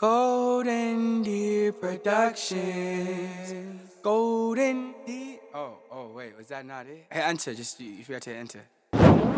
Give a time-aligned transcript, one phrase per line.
[0.00, 2.56] Golden Deer Productions.
[4.02, 5.36] Golden Deer.
[5.54, 7.04] Oh, oh, wait, was that not it?
[7.12, 7.52] Hey, enter.
[7.52, 8.62] Just you, you forgot to enter.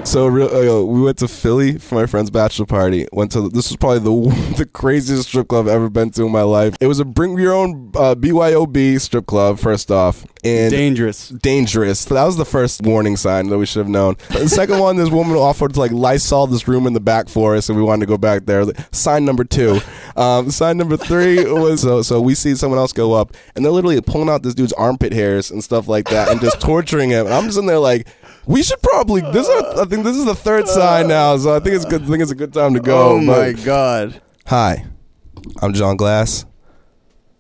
[0.04, 3.06] So real, uh, we went to Philly for my friend's bachelor party.
[3.12, 6.32] Went to this was probably the the craziest strip club I've ever been to in
[6.32, 6.77] my life.
[6.80, 9.59] It was a bring your own uh, BYOB strip club.
[9.59, 11.28] First off, and Dangerous.
[11.28, 12.00] dangerous.
[12.00, 14.16] So that was the first warning sign that we should have known.
[14.30, 17.55] The second one, this woman offered to like Lysol this room in the back for
[17.55, 18.64] us, and we wanted to go back there.
[18.91, 19.78] Sign number two.
[20.16, 23.73] Um, sign number three was so, so we see someone else go up, and they're
[23.73, 27.27] literally pulling out this dude's armpit hairs and stuff like that, and just torturing him.
[27.27, 28.09] And I'm just in there like.
[28.46, 29.20] We should probably.
[29.20, 29.62] This is.
[29.78, 32.02] I think this is the third sign now, so I think it's good.
[32.02, 33.10] I think it's a good time to go.
[33.12, 34.23] Oh my but- god.
[34.46, 34.84] Hi,
[35.60, 36.45] I'm Jon Glass,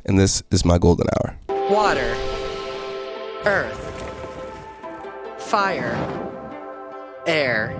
[0.04, 1.36] and this is my golden hour.
[1.68, 2.14] water,
[3.44, 3.80] earth,
[5.38, 5.96] fire,
[7.26, 7.76] air.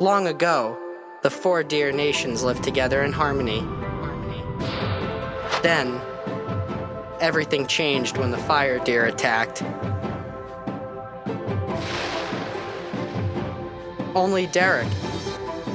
[0.00, 0.78] Long ago,
[1.22, 3.60] the four deer nations lived together in harmony.
[5.62, 6.00] Then,
[7.20, 9.62] everything changed when the fire deer attacked.
[14.14, 14.88] Only Derek,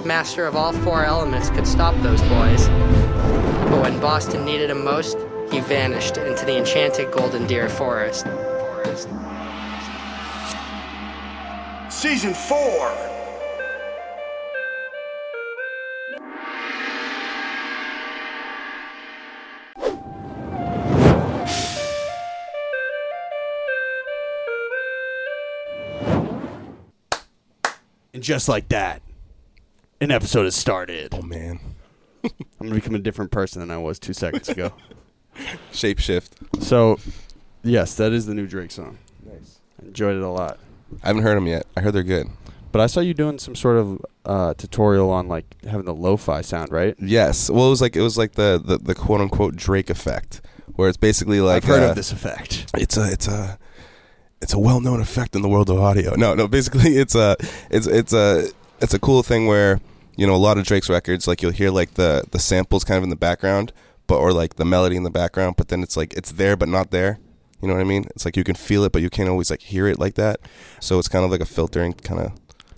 [0.05, 2.67] master of all four elements, could stop those boys.
[3.69, 5.17] But when Boston needed him most,
[5.51, 8.25] he vanished into the enchanted Golden Deer Forest.
[11.89, 13.14] Season 4.
[28.25, 29.01] Just like that,
[30.01, 31.13] an episode has started.
[31.13, 31.59] Oh man,
[32.23, 34.73] I'm gonna become a different person than I was two seconds ago.
[35.71, 36.61] shapeshift.
[36.61, 36.99] so,
[37.63, 38.97] yes, that is the new Drake song.
[39.23, 39.59] Nice.
[39.81, 40.57] I enjoyed it a lot.
[41.03, 41.67] I haven't heard them yet.
[41.77, 42.27] I heard they're good.
[42.71, 46.41] But I saw you doing some sort of uh, tutorial on like having the lo-fi
[46.41, 46.95] sound, right?
[46.99, 47.49] Yes.
[47.49, 50.41] Well, it was like it was like the the, the quote unquote Drake effect,
[50.75, 52.71] where it's basically like I've heard uh, of this effect.
[52.75, 53.59] It's a it's a
[54.45, 56.13] it's a well known effect in the world of audio.
[56.13, 56.47] No, no.
[56.47, 57.35] Basically, it's a
[57.71, 58.47] it's it's a
[58.79, 59.81] it's a cool thing where
[60.15, 62.99] you know a lot of Drake's records, like you'll hear like the the samples kind
[62.99, 63.73] of in the background,
[64.05, 66.69] but or like the melody in the background, but then it's like it's there but
[66.69, 67.17] not there.
[67.59, 68.05] You know what I mean?
[68.11, 70.39] It's like you can feel it, but you can't always like hear it like that.
[70.79, 72.31] So it's kind of like a filtering kind of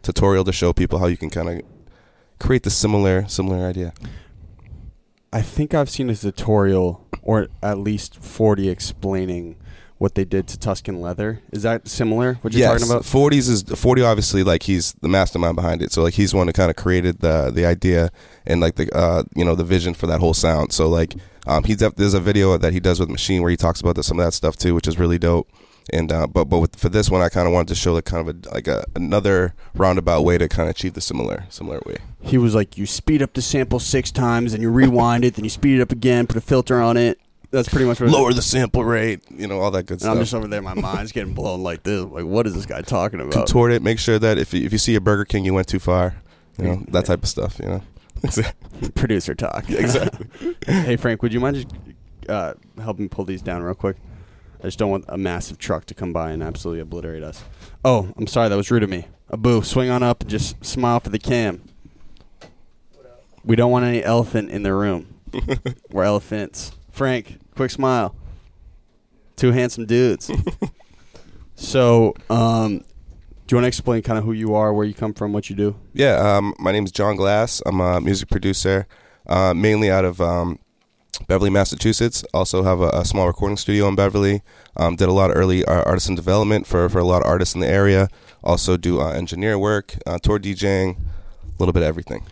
[0.04, 1.62] tutorial to show people how you can kind of
[2.40, 3.92] create the similar similar idea.
[5.34, 9.58] I think I've seen a tutorial, or at least 40 explaining
[9.98, 11.42] what they did to Tuscan Leather.
[11.52, 12.36] Is that similar?
[12.42, 13.06] What you're yes, talking about?
[13.06, 14.02] Forties is forty.
[14.02, 15.92] Obviously, like he's the mastermind behind it.
[15.92, 18.12] So like he's one who kind of created the the idea
[18.46, 20.72] and like the uh you know the vision for that whole sound.
[20.72, 21.16] So like
[21.48, 23.96] um he's def- there's a video that he does with Machine where he talks about
[23.96, 25.50] the, some of that stuff too, which is really dope.
[25.94, 28.04] And uh, but but with, for this one, I kind of wanted to show like
[28.04, 31.80] kind of a like a another roundabout way to kind of achieve the similar similar
[31.86, 31.98] way.
[32.20, 35.46] He was like, you speed up the sample six times, and you rewind it, then
[35.46, 37.22] you speed it up again, put a filter on it.
[37.50, 38.10] That's pretty much what.
[38.10, 40.16] Lower the sample rate, you know, all that good And stuff.
[40.16, 42.04] I'm just over there, my mind's getting blown like this.
[42.04, 43.34] Like, what is this guy talking about?
[43.34, 43.82] Contort it.
[43.82, 46.16] Make sure that if you, if you see a Burger King, you went too far.
[46.58, 47.60] You know that type of stuff.
[47.60, 47.82] You know.
[48.96, 49.66] Producer talk.
[49.70, 50.56] exactly.
[50.66, 51.68] hey, Frank, would you mind just
[52.28, 53.98] uh, helping pull these down real quick?
[54.60, 57.44] I just don't want a massive truck to come by and absolutely obliterate us.
[57.86, 59.08] Oh, I'm sorry, that was rude of me.
[59.32, 61.62] Abu, swing on up and just smile for the cam.
[63.44, 65.14] We don't want any elephant in the room.
[65.92, 66.72] We're elephants.
[66.98, 68.16] Frank, quick smile.
[69.36, 70.32] Two handsome dudes.
[71.56, 75.14] so, um, do you want to explain kind of who you are, where you come
[75.14, 75.76] from, what you do?
[75.94, 77.62] Yeah, um, my name is Jon Glass.
[77.68, 78.88] I'm a music producer,
[79.28, 80.58] uh, mainly out of um,
[81.28, 82.26] Beverly, Massachusetts.
[82.34, 84.42] Also have a, a small recording studio in Beverly.
[84.76, 87.54] Um, did a lot of early uh, artisan development for, for a lot of artists
[87.54, 88.10] in the area.
[88.44, 92.26] Also do uh, engineer work, uh, tour DJing, a little bit of everything.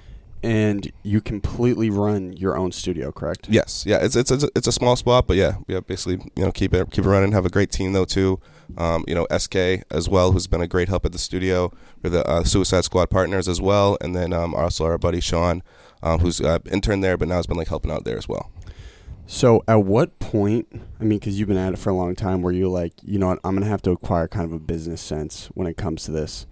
[0.45, 3.47] And you completely run your own studio, correct?
[3.49, 6.45] Yes, yeah, it's it's it's a, it's a small spot, but yeah, yeah, basically, you
[6.45, 7.31] know, keep it keep it running.
[7.31, 8.39] Have a great team though too.
[8.77, 9.55] Um, you know, SK
[9.89, 11.71] as well, who's been a great help at the studio.
[12.03, 15.63] We're the uh, Suicide Squad partners as well, and then um, also our buddy Sean,
[16.03, 18.51] um, who's uh, intern there, but now has been like helping out there as well.
[19.27, 20.67] So, at what point?
[20.99, 23.17] I mean, because you've been at it for a long time, where you're like, you
[23.17, 26.03] know what, I'm gonna have to acquire kind of a business sense when it comes
[26.03, 26.45] to this,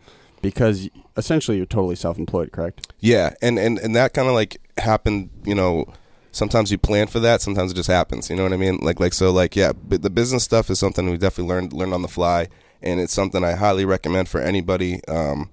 [0.44, 2.94] because essentially you're totally self-employed, correct?
[3.00, 5.32] Yeah, and and and that kind of like happened.
[5.44, 5.92] You know,
[6.32, 8.30] sometimes you plan for that, sometimes it just happens.
[8.30, 8.78] You know what I mean?
[8.78, 11.94] Like like so like yeah, but the business stuff is something we definitely learned learned
[11.96, 12.50] on the fly,
[12.84, 15.04] and it's something I highly recommend for anybody.
[15.08, 15.50] Um,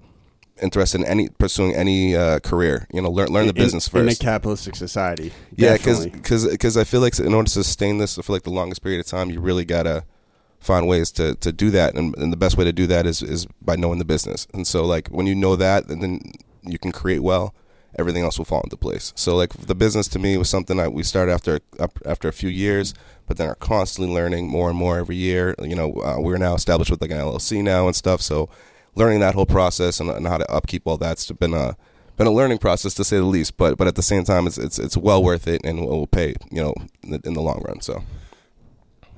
[0.61, 4.01] interested in any pursuing any uh, career you know learn learn the In- business in
[4.01, 5.31] a first capitalistic society.
[5.55, 8.83] Yeah, because because I feel like in order to sustain this for like the longest
[8.83, 10.03] period of time, you really gotta
[10.61, 13.21] find ways to, to do that, and, and the best way to do that is
[13.21, 14.47] is by knowing the business.
[14.53, 16.21] And so like when you know that, and then
[16.61, 17.53] you can create well,
[17.97, 19.11] everything else will fall into place.
[19.15, 21.59] So like the business to me was something that we started after
[22.05, 22.93] after a few years,
[23.27, 25.55] but then are constantly learning more and more every year.
[25.59, 28.21] You know, uh, we're now established with like an LLC now and stuff.
[28.21, 28.47] So
[28.95, 31.75] learning that whole process and, and how to upkeep all that's been a
[32.17, 33.57] been a learning process to say the least.
[33.57, 36.35] But but at the same time, it's it's it's well worth it and will pay.
[36.51, 37.81] You know, in the, in the long run.
[37.81, 38.03] So.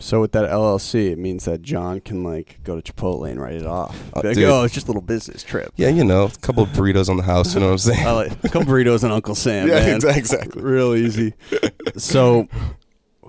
[0.03, 3.53] So with that LLC, it means that Jon can like go to Chipotle and write
[3.53, 3.97] it off.
[4.13, 4.49] Uh, like, dude.
[4.49, 5.71] oh, it's just a little business trip.
[5.77, 7.53] Yeah, you know, a couple of burritos on the house.
[7.53, 8.05] You know what I'm saying?
[8.07, 9.69] I like a couple burritos and Uncle Sam.
[9.69, 10.01] yeah, man.
[10.05, 10.61] exactly.
[10.61, 11.35] Real easy.
[11.95, 12.49] so,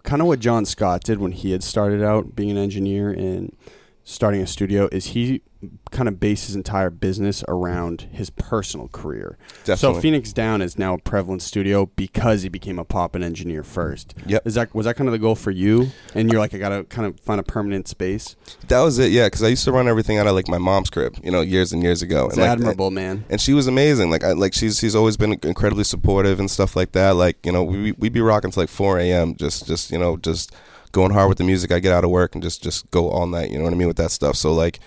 [0.02, 3.56] kind of what John Scott did when he had started out being an engineer and
[4.02, 5.42] starting a studio is he
[5.90, 9.38] kind of based his entire business around his personal career.
[9.64, 9.76] Definitely.
[9.76, 13.62] So Phoenix Down is now a prevalent studio because he became a pop and engineer
[13.62, 14.14] first.
[14.26, 14.46] Yep.
[14.46, 15.88] Is that was that kind of the goal for you?
[16.14, 18.36] And you're like, I gotta kind of find a permanent space.
[18.68, 19.26] That was it, yeah.
[19.26, 21.72] Because I used to run everything out of like my mom's crib, you know, years
[21.72, 22.26] and years ago.
[22.26, 23.24] It's and, like, admirable, man.
[23.30, 24.10] and she was amazing.
[24.10, 27.12] Like, I, like she's she's always been incredibly supportive and stuff like that.
[27.12, 29.36] Like, you know, we we'd be rocking to like 4 a.m.
[29.36, 30.52] Just just you know just
[30.94, 31.72] going hard with the music.
[31.72, 33.50] I get out of work and just just go all night.
[33.50, 34.36] You know what I mean with that stuff.
[34.36, 34.80] So like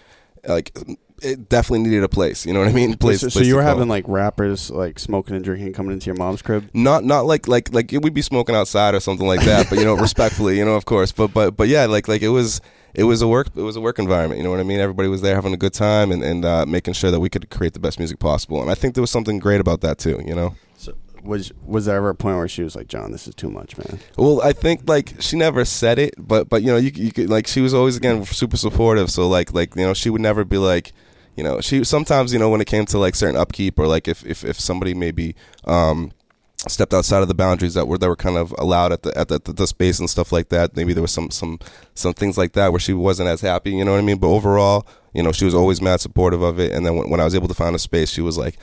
[0.47, 0.77] like
[1.21, 2.45] it definitely needed a place.
[2.45, 2.95] You know what I mean?
[2.95, 3.21] Place.
[3.21, 6.15] so, so place you were having like rappers like smoking and drinking coming into your
[6.15, 6.69] mom's crib.
[6.73, 9.85] not not like like like we'd be smoking outside or something like that but you
[9.85, 12.61] know respectfully you know of course but but but yeah like like it was
[12.93, 15.07] it was a work it was a work environment you know what i mean everybody
[15.07, 17.73] was there having a good time and and uh, making sure that we could create
[17.73, 20.35] the best music possible and i think there was something great about that too you
[20.35, 20.55] know
[21.27, 23.77] was was there ever a point where she was like, Jon, this is too much,
[23.77, 23.99] man?
[24.17, 27.29] well i think like she never said it but but you know you, you could
[27.29, 30.43] like she was always again super supportive so like like you know she would never
[30.43, 30.93] be like
[31.35, 34.07] you know she sometimes you know when it came to like certain upkeep or like
[34.07, 35.35] if if, if somebody maybe
[35.65, 36.11] um
[36.67, 39.27] stepped outside of the boundaries that were that were kind of allowed at the at
[39.27, 40.75] the, the space and stuff like that.
[40.75, 41.59] Maybe there was some some
[41.93, 43.71] some things like that where she wasn't as happy.
[43.71, 44.17] You know what I mean?
[44.17, 46.71] But overall, you know, she was always mad supportive of it.
[46.73, 48.57] And then when, when I was able to find a space, she was like.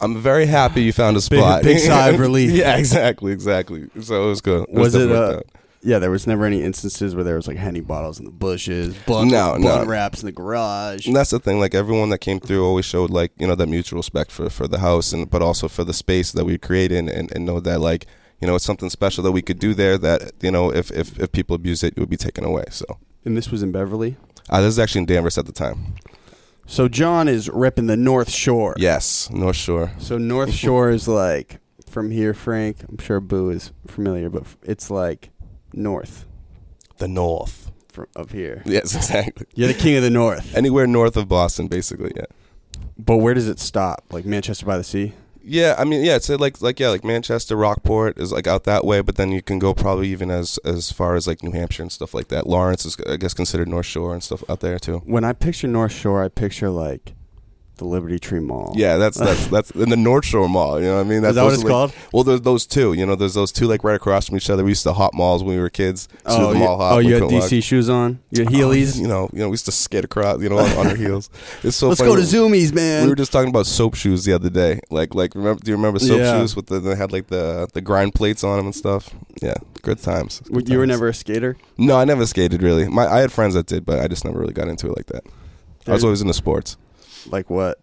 [0.00, 1.62] I'm very happy you found a spot.
[1.62, 2.50] big sigh of relief.
[2.52, 3.88] yeah, exactly, exactly.
[4.00, 4.66] So it was good.
[4.70, 5.06] Was it?
[5.08, 5.40] definitely Uh,
[5.82, 8.94] yeah, there was never any instances where there was like henny bottles in the bushes,
[9.06, 9.84] blunt, No, no.
[9.86, 11.06] wraps in the garage.
[11.06, 11.58] And that's the thing.
[11.58, 14.68] Like everyone that came through always showed like you know that mutual respect for for
[14.68, 17.80] the house and but also for the space that we created and, and know that
[17.80, 18.06] like
[18.42, 21.18] you know it's something special that we could do there that you know if if,
[21.18, 22.64] if people abuse it it would be taken away.
[22.70, 22.84] So
[23.24, 24.16] And this was in Beverly.
[24.50, 25.94] uh, this is actually in Danvers at the time.
[26.70, 28.76] So John is repping the North Shore.
[28.78, 29.90] Yes, North Shore.
[29.98, 31.58] So North Shore is like
[31.88, 32.84] from here, Frank.
[32.88, 35.30] I'm sure Boo is familiar, but it's like
[35.72, 36.26] north
[36.98, 37.72] The North.
[37.88, 38.62] from of here.
[38.64, 39.46] Yes, exactly.
[39.56, 40.54] You're the king of the North.
[40.54, 42.12] Anywhere north of Boston, basically.
[42.14, 42.26] Yeah.
[42.96, 44.04] But where does it stop?
[44.12, 45.12] Like Manchester by the Sea?
[45.52, 48.84] Yeah, I mean, yeah, it's like like yeah, like Manchester, Rockport is like out that
[48.84, 51.82] way, but then you can go probably even as as far as like New Hampshire
[51.82, 52.46] and stuff like that.
[52.46, 54.98] Lawrence is I guess considered North Shore and stuff out there too.
[54.98, 57.14] When I picture North Shore, I picture like
[57.80, 58.72] the Liberty Tree Mall.
[58.76, 60.78] Yeah, that's that's that's in the North Shore Mall.
[60.78, 61.22] You know what I mean?
[61.22, 61.92] That's that what it's like- called?
[62.12, 62.92] Well, there's those two.
[62.92, 64.62] You know, there's those two like right across from each other.
[64.62, 66.08] We used to hop malls when we were kids.
[66.24, 66.78] Oh, you, hop.
[66.80, 67.22] oh, you had.
[67.24, 68.20] DC shoes on?
[68.30, 69.00] You had Oh, Heelys?
[69.00, 70.40] you know, you know, we used to skate across.
[70.40, 71.28] You know, on, on our heels.
[71.64, 71.88] It's so.
[71.88, 72.12] Let's funny.
[72.12, 73.04] go to Zumiez, man.
[73.04, 74.80] We were just talking about soap shoes the other day.
[74.90, 75.62] Like, like remember?
[75.62, 76.38] Do you remember soap Yeah.
[76.40, 79.10] shoes with the they had like the the grind plates on them and stuff?
[79.42, 80.40] Yeah, good times.
[80.52, 81.56] Good you were never a skater?
[81.78, 82.88] No, I never skated really.
[82.88, 85.06] My I had friends that did, but I just never really got into it like
[85.06, 85.22] that.
[85.24, 86.76] I was There's- always into sports.
[87.26, 87.78] Like what?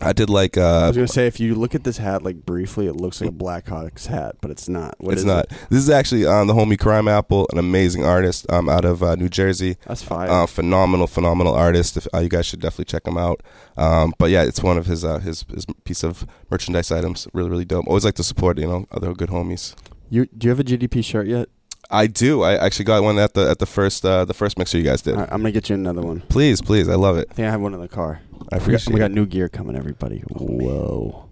[0.00, 2.46] I did like Uh, I was gonna say if you look at this hat like
[2.46, 4.94] briefly, it looks like a Blackhawks hat, but it's not.
[4.98, 5.46] What it's not.
[5.46, 5.58] it?
[5.70, 9.28] This is actually um, the homie Crimeapple, an amazing artist um, out of uh, New
[9.28, 9.76] Jersey.
[9.86, 10.28] That's fine.
[10.28, 11.96] Uh, phenomenal, phenomenal artist.
[11.96, 13.42] If, uh, you guys should definitely check him out.
[13.76, 17.26] Um, but yeah, it's one of his uh, his his piece of merchandise items.
[17.32, 17.86] Really, really dope.
[17.88, 19.74] Always like to support you know other good homies.
[20.08, 21.48] you do you have a GDP shirt yet?
[21.90, 22.42] I do.
[22.42, 25.02] I actually got one at the at the first uh, the first mixer you guys
[25.02, 25.14] did.
[25.14, 26.20] All right, I'm gonna get you another one.
[26.28, 27.28] Please, please, I love it.
[27.30, 28.20] I think I have one in the car.
[28.52, 28.92] I appreciate.
[28.92, 30.20] we got new gear coming, everybody.
[30.28, 31.28] Whoa,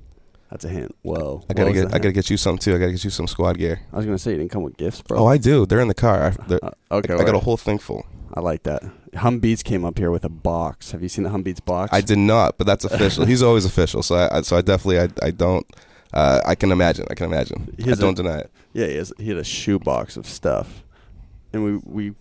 [0.51, 0.95] that's a hint.
[1.03, 2.75] Whoa, I gotta get a I gotta get you some too.
[2.75, 3.81] I gotta get you some squad gear.
[3.93, 5.19] I was gonna say you didn't come with gifts, bro.
[5.19, 5.67] Oh, I do.
[5.67, 6.33] They're in the car.
[6.49, 8.07] I, Uh, okay, I got a whole thing full.
[8.35, 8.83] I like that.
[9.15, 10.91] Hum Beats came up here with a box.
[10.93, 11.91] Have you seen the Hum Beats box?
[11.93, 13.25] I did not, but that's official.
[13.33, 15.67] He's always official, so I, I so I definitely I, I don't.
[16.13, 17.07] Uh, I can imagine.
[17.11, 17.75] I can imagine.
[17.87, 18.51] I don't deny it.
[18.77, 20.85] Yeah, he, has, he had a shoebox of stuff,
[21.55, 21.77] and we
[22.11, 22.15] we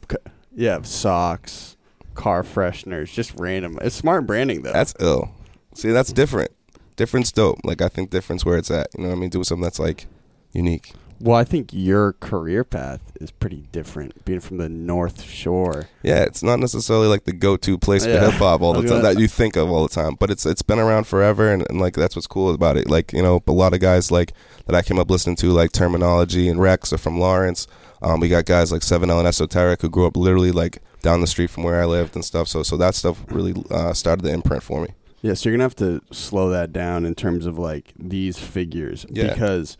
[0.55, 1.75] yeah socks,
[2.13, 3.77] car fresheners, just random.
[3.81, 4.71] It's smart branding though.
[4.71, 5.31] That's ill.
[5.73, 6.51] See, that's different.
[6.95, 7.59] Different's dope.
[7.65, 8.87] Like I think difference where it's at.
[8.97, 9.29] You know what I mean?
[9.29, 10.07] Do something that's like
[10.53, 10.93] unique.
[11.19, 15.87] Well, I think your career path is pretty different, being from the North Shore.
[16.03, 18.19] Yeah, it's not necessarily like the go-to place Yeah.
[18.25, 20.15] for hip hop all the time that you think of all the time.
[20.19, 22.89] But it's it's been around forever, and, and like that's what's cool about it.
[22.89, 24.33] Like you know, a lot of guys like
[24.65, 27.67] that I came up listening to, like Termanology and Reks, are from Lawrence.
[28.01, 31.21] Um, we got guys like Seven L and Esoteric who grew up literally like down
[31.21, 32.47] the street from where I lived and stuff.
[32.49, 34.89] So so that stuff really uh, started the imprint for me.
[35.21, 39.05] Yeah, so you're gonna have to slow that down in terms of like these figures
[39.09, 39.33] Yeah.
[39.33, 39.75] because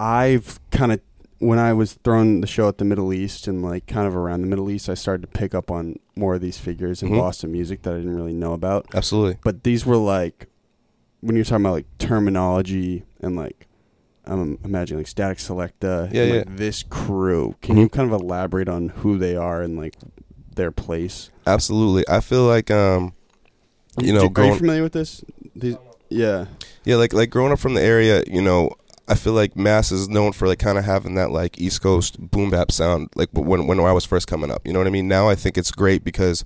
[0.00, 1.00] I've kind of
[1.38, 4.40] when I was throwing the show at the Middle East and like kind of around
[4.42, 7.18] the Middle East, I started to pick up on more of these figures in Mhm.
[7.18, 8.86] Boston music that I didn't really know about.
[8.94, 9.38] Absolutely.
[9.44, 10.48] But these were like
[11.20, 13.66] when you're talking about like Termanology and like
[14.26, 16.38] I'm imagining like Statik Selektah, Yeah, and, yeah.
[16.40, 17.56] like this crew.
[17.62, 17.80] Can Mhm.
[17.80, 19.94] you kind of elaborate on who they are and like
[20.54, 21.30] their place?
[21.46, 22.04] Absolutely.
[22.08, 23.12] I feel like um
[23.98, 25.24] you know, are you familiar with this?
[25.56, 25.76] These,
[26.10, 26.46] yeah.
[26.84, 28.70] Yeah, like like growing up from the area, you know,
[29.10, 32.20] I feel like Mass is known for like kind of having that like East Coast
[32.30, 34.64] boom bap sound, like when when I was first coming up.
[34.64, 35.08] You know what I mean?
[35.08, 36.44] Now I think it's great because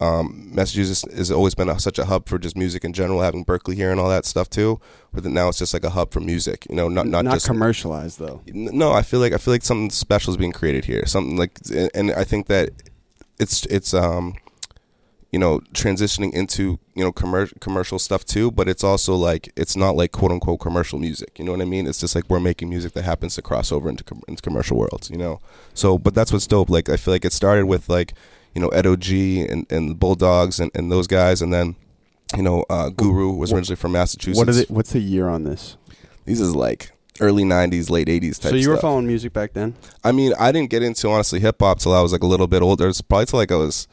[0.00, 3.44] um, Massachusetts has always been a, such a hub for just music in general, having
[3.44, 4.80] Berklee here and all that stuff too.
[5.12, 6.66] But now it's just like a hub for music.
[6.70, 8.40] You know, not not, not just commercialized though.
[8.46, 11.04] No, I feel like I feel like something special is being created here.
[11.04, 11.58] Something like,
[11.94, 12.70] and I think that
[13.38, 14.36] it's it's um,
[15.32, 18.50] you know, transitioning into you know commercial commercial stuff too.
[18.50, 21.38] But it's also like it's not like quote unquote commercial music.
[21.38, 21.86] You know what I mean?
[21.86, 24.76] It's just like we're making music that happens to cross over into com- into commercial
[24.76, 25.10] worlds.
[25.10, 25.40] You know,
[25.74, 26.70] so but that's what's dope.
[26.70, 28.14] Like I feel like it started with like
[28.54, 31.76] you know Ed G and and Bulldogs and and those guys, and then.
[32.36, 34.36] You know, uh, Guru was originally from Massachusetts.
[34.36, 34.68] What is it?
[34.68, 35.76] What's the year on this?
[36.24, 36.90] These is like
[37.20, 38.50] early '90s, late '80s type.
[38.50, 38.82] so you were stuff.
[38.82, 39.76] following music back then?
[40.02, 42.48] I mean, I didn't get into honestly hip hop till I was like a little
[42.48, 42.88] bit older.
[42.88, 43.86] It's probably till like I was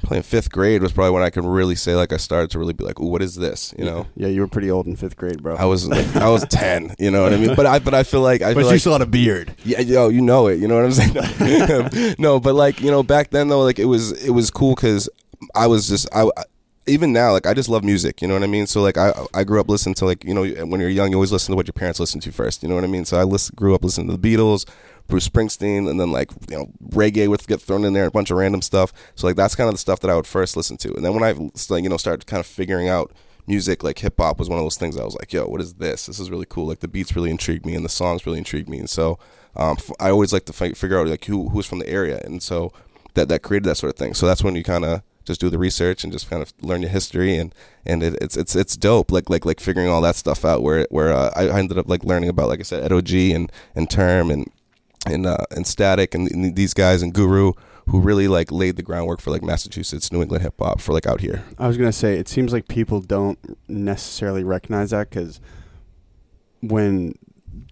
[0.00, 2.58] probably in fifth grade was probably when I can really say like I started to
[2.58, 4.06] really be like, "Ooh, what is this?" You know.
[4.16, 5.56] Yeah, you were pretty old in fifth grade, bro.
[5.56, 7.54] I was like, I was ten, you know what I mean.
[7.54, 9.54] But I but I feel like I but feel you like still had a beard.
[9.64, 10.58] yeah, yo, you know it.
[10.58, 12.14] You know what I'm saying?
[12.18, 15.08] no, but like you know, back then though, like it was it was cool because
[15.54, 16.28] I was just I.
[16.86, 18.66] Even now, like I just love music, you know what I mean.
[18.66, 21.16] So like I I grew up listening to like you know when you're young, you
[21.16, 23.04] always listen to what your parents listen to first, you know what I mean.
[23.04, 24.66] So I listen, grew up listening to the Beatles,
[25.06, 28.30] Bruce Springsteen, and then like you know reggae would get thrown in there, a bunch
[28.30, 28.92] of random stuff.
[29.14, 31.12] So like that's kind of the stuff that I would first listen to, and then
[31.14, 33.12] when I like you know started kind of figuring out
[33.46, 35.74] music, like hip hop was one of those things I was like, yo, what is
[35.74, 36.06] this?
[36.06, 36.66] This is really cool.
[36.66, 39.18] Like the beats really intrigued me, and the songs really intrigued me, and so
[39.54, 42.20] um, f- I always like to fi- figure out like who who's from the area,
[42.24, 42.72] and so
[43.14, 44.14] that that created that sort of thing.
[44.14, 46.82] So that's when you kind of just do the research and just kind of learn
[46.82, 47.54] your history and
[47.86, 50.86] and it, it's it's it's dope like like like figuring all that stuff out where
[50.90, 53.90] where uh, I, ended up like learning about like I said Ed OG and and
[53.90, 54.50] Term and
[55.06, 57.52] and uh, and Statik and, and these guys and Guru
[57.88, 61.06] who really like laid the groundwork for like Massachusetts New England hip hop for like
[61.06, 61.44] out here.
[61.58, 65.40] I was gonna say it seems like people don't necessarily recognize that because
[66.60, 67.14] when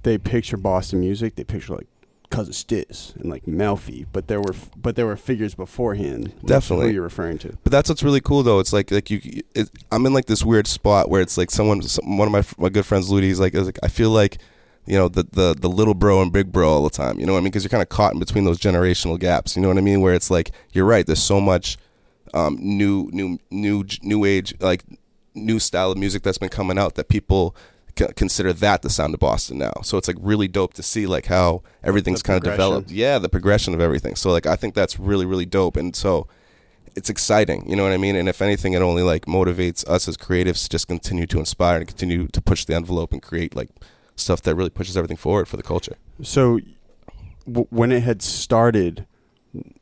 [0.03, 1.89] they picture Boston music, they picture like
[2.31, 6.33] Cousin Stizz and like Melfi, but there were but there were figures beforehand.
[6.45, 6.89] Definitely.
[6.89, 7.57] who you're referring to.
[7.65, 8.59] But that's what's really cool though.
[8.59, 11.83] It's like like you, it, I'm in like this weird spot where it's like someone,
[11.83, 14.39] some, one of my my good friends, Ludi, is like, is like I feel like,
[14.87, 17.19] you know, the the the little bro and big bro all the time.
[17.19, 17.51] You know what I mean?
[17.51, 19.57] Because you're kind of caught in between those generational gaps.
[19.57, 20.01] You know what I mean?
[20.01, 21.07] Where it's like you're right.
[21.07, 21.79] There's so much
[22.35, 24.85] um, new new new new age like
[25.35, 27.55] new style of music that's been coming out that people
[28.17, 29.73] consider that the sound of Boston now.
[29.83, 32.91] So it's like really dope to see like how everything's kind of developed.
[32.91, 34.17] Yeah, the progression of everything.
[34.17, 35.77] So like I think that's really really dope.
[35.77, 36.29] And so
[36.97, 38.17] it's exciting, you know what I mean?
[38.17, 41.79] And if anything, it only like motivates us as creatives to just continue to inspire
[41.79, 43.71] and continue to push the envelope and create like
[44.17, 45.97] stuff that really pushes everything forward for the culture.
[46.23, 46.59] So
[47.47, 49.07] w- when it had started,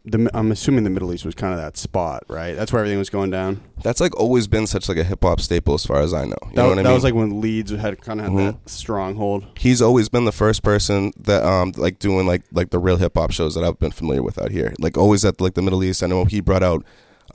[0.07, 2.55] the I'm assuming the Middle East was kind of that spot, right?
[2.55, 3.61] That's where everything was going down.
[3.83, 6.37] That's like always been such like a hip hop staple as far as I know.
[6.45, 8.47] You That, know what I that was like when Leedz had kind of had Mhm.
[8.65, 9.45] that stronghold.
[9.59, 13.13] he's always been the first person that um like doing like like the real hip
[13.17, 14.75] hop shows that I've been familiar with out here.
[14.79, 16.03] Like always at like the Middle East.
[16.03, 16.85] I know he brought out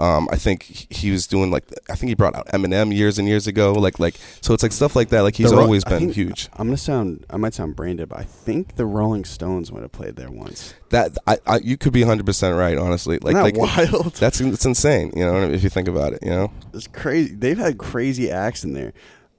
[0.01, 3.27] um I think he- was doing like I think he brought out Eminem years and
[3.27, 3.73] years ago.
[3.73, 5.21] Like like so it's like stuff like that.
[5.21, 6.49] Like he's Ro- always been think- huge.
[6.53, 9.81] I'm gonna sound, I might sound brain dead, but I think the Rolling Stones might
[9.81, 10.73] have played there once.
[10.89, 12.77] That I, I you could be 100 percent right.
[12.77, 14.13] Honestly, like Isn't like wild?
[14.15, 15.11] that's it's insane.
[15.15, 16.19] You know if you think about it.
[16.23, 16.51] You know.
[16.73, 17.35] It's crazy.
[17.35, 18.93] They've had crazy acts in there.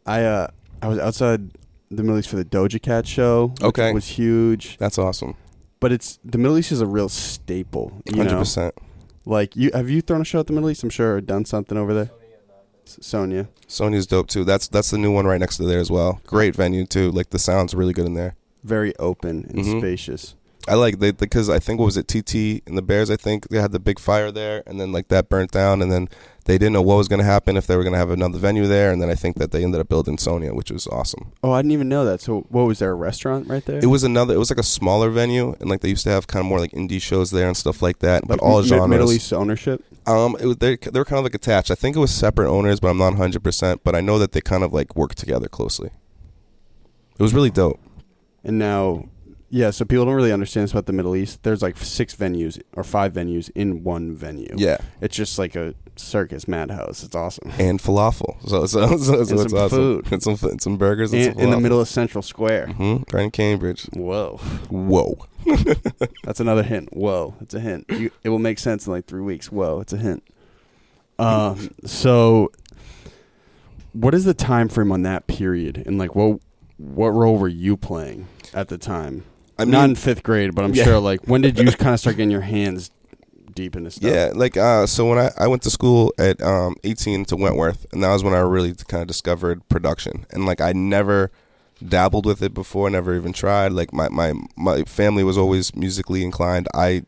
[0.07, 0.47] I uh
[0.81, 1.51] I was outside
[1.91, 3.55] the Middle East for the Doja Cat show.
[3.63, 3.93] Okay.
[3.93, 4.77] was huge.
[4.79, 5.35] That's awesome.
[5.81, 7.93] But it's the Middle East is a real staple.
[8.07, 8.75] You Hundred know, percent.
[9.25, 10.83] Like you have you thrown a show at the Middle East?
[10.83, 12.11] I'm sure or done something over there.
[12.85, 14.45] Sonia, Sony's dope too.
[14.45, 16.21] That's that's the new one right next to there as well.
[16.27, 17.11] Great venue too.
[17.11, 18.35] Like the sound's really good in there.
[18.65, 19.81] very open and Mhm.
[19.81, 20.37] spacious.
[20.69, 23.11] I like they because I think what was it TT and the Bears.
[23.11, 25.91] I think they had the big fire there, and then like that burnt down, and
[25.91, 26.09] then
[26.45, 28.39] they didn't know what was going to happen if they were going to have another
[28.39, 31.33] venue there, and then I think that they ended up building Sonia, which was awesome.
[31.43, 32.21] Oh, I didn't even know that.
[32.21, 33.81] So, what was there a restaurant right there?
[33.83, 34.35] It was another.
[34.35, 36.61] It was like a smaller venue, and like they used to have kind of more
[36.61, 38.23] like indie shows there and stuff like that.
[38.27, 38.89] But Like all genres.
[38.89, 39.85] Middle East ownership.
[40.07, 41.71] Um, it was they they were kind of like attached.
[41.71, 43.43] I think it was separate owners, but I'm not 100.
[43.43, 45.91] percent But I know that they kind of like worked together closely.
[47.19, 47.81] It was really dope.
[48.45, 49.05] And now
[49.55, 51.43] Yeah, so people don't really understand this about the Middle East.
[51.43, 54.55] There's like six venues or five venues in one venue.
[54.57, 54.79] Yeah.
[55.03, 57.05] It's just like a circus madhouse.
[57.05, 57.53] It's awesome.
[57.59, 58.39] and falafel.
[58.49, 59.79] So so so, so And it's some awesome.
[60.03, 60.13] food.
[60.13, 62.69] and some and some burgers and In, some in the middle of Central Square.
[62.69, 63.85] hmm right in Cambridge.
[63.93, 64.39] Whoa.
[64.71, 65.19] Whoa.
[66.25, 66.97] That's another hint.
[66.97, 67.35] Whoa.
[67.43, 67.85] It's a hint.
[67.91, 69.53] You, it will make sense in like three weeks.
[69.53, 69.81] Whoa.
[69.81, 70.23] It's a hint.
[71.19, 72.51] Um, so
[73.93, 75.83] what is the time frame on that period?
[75.87, 76.41] And like what
[76.79, 79.25] what role were you playing at the time?
[79.63, 80.85] I Not in fifth grade, but I'm Yeah.
[80.85, 82.91] sure like when did you kind of start getting your hands
[83.55, 84.11] deep into stuff?
[84.11, 87.87] Yeah, like uh, so when I, I went to school at um, 18 to Wentworth,
[87.93, 90.27] and that was when I really kind of discovered production.
[90.31, 91.31] And like I never
[91.87, 93.73] dabbled with it before, never even tried.
[93.73, 96.69] Like my my my family was always musically inclined.
[96.75, 97.05] I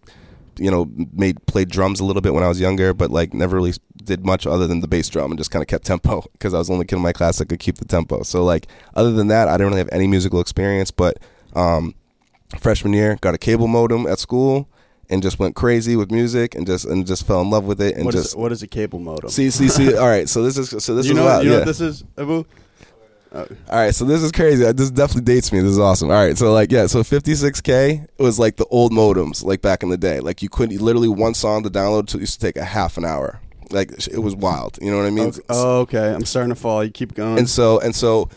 [0.59, 3.57] you know made played drums a little bit when I was younger, but like never
[3.57, 6.53] really did much other than the bass drum and just kind of kept tempo because
[6.55, 8.23] I was the only kid in my class that could keep the tempo.
[8.23, 11.19] So like other than that, I didn't really have any musical experience, but
[11.55, 11.95] um
[12.59, 14.69] freshman year got a cable modem at school
[15.11, 17.97] and just went crazy with music and just and just fell in love with it
[17.97, 19.29] and What is just what is a cable modem?
[19.31, 21.53] see see see all right so this is so this you is know, you know
[21.53, 21.59] yeah.
[21.59, 22.45] what this is, Abu?
[23.33, 26.09] Uh, all right so this is crazy uh, this definitely dates me this is awesome
[26.09, 29.89] all right so like yeah so 56k was like the old modems like back in
[29.89, 32.65] the day like you couldn't literally one song to download to used to take a
[32.65, 35.41] half an hour like it was wild you know what i mean Okay.
[35.49, 36.15] Oh, okay.
[36.15, 36.85] I'm starting to fall.
[36.85, 37.39] You keep going.
[37.39, 38.29] and so and so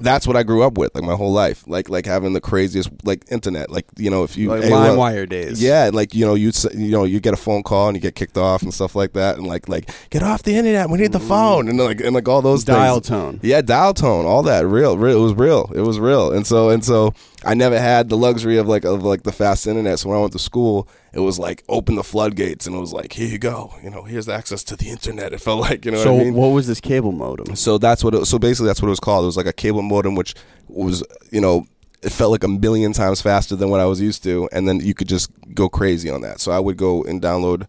[0.00, 2.90] that's what I grew up with, like my whole life, like like having the craziest
[3.04, 5.62] like internet, like you know if you like AOL LimeWire days.
[5.62, 8.14] Yeah, like you know you you know you get a phone call and you get
[8.14, 11.12] kicked off and stuff like that, and like like get off the internet, we need
[11.12, 13.08] the phone, and like and like all those Dial things.
[13.08, 13.40] tone.
[13.42, 15.16] Yeah, dial tone, all that real, real.
[15.18, 15.70] It was real.
[15.74, 19.04] It was real, and so and so I never had the luxury of like of
[19.04, 19.98] like the fast internet.
[20.00, 22.92] So when I went to school, it was like open the floodgates, and it was
[22.92, 25.32] like here you go, you know, here's access to the internet.
[25.34, 26.34] It felt like you know So what I mean.
[26.34, 27.54] what was this cable modem?
[27.56, 28.14] So that's what.
[28.14, 29.24] It, so basically, that's what it was called.
[29.24, 30.34] It was like a cable modem, which
[30.68, 31.66] was you know
[32.02, 34.80] it felt like a million times faster than what I was used to, and then
[34.80, 36.40] you could just go crazy on that.
[36.40, 37.66] So I would go and download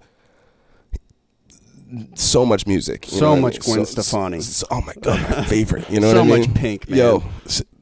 [2.16, 3.76] so much music, you So know what I much mean?
[3.76, 4.42] Gwen So- Stefani.
[4.42, 5.90] so- oh my god, my favorite.
[5.90, 6.44] You know So what I mean?
[6.44, 6.98] So much Pink, man.
[7.00, 7.24] Yo,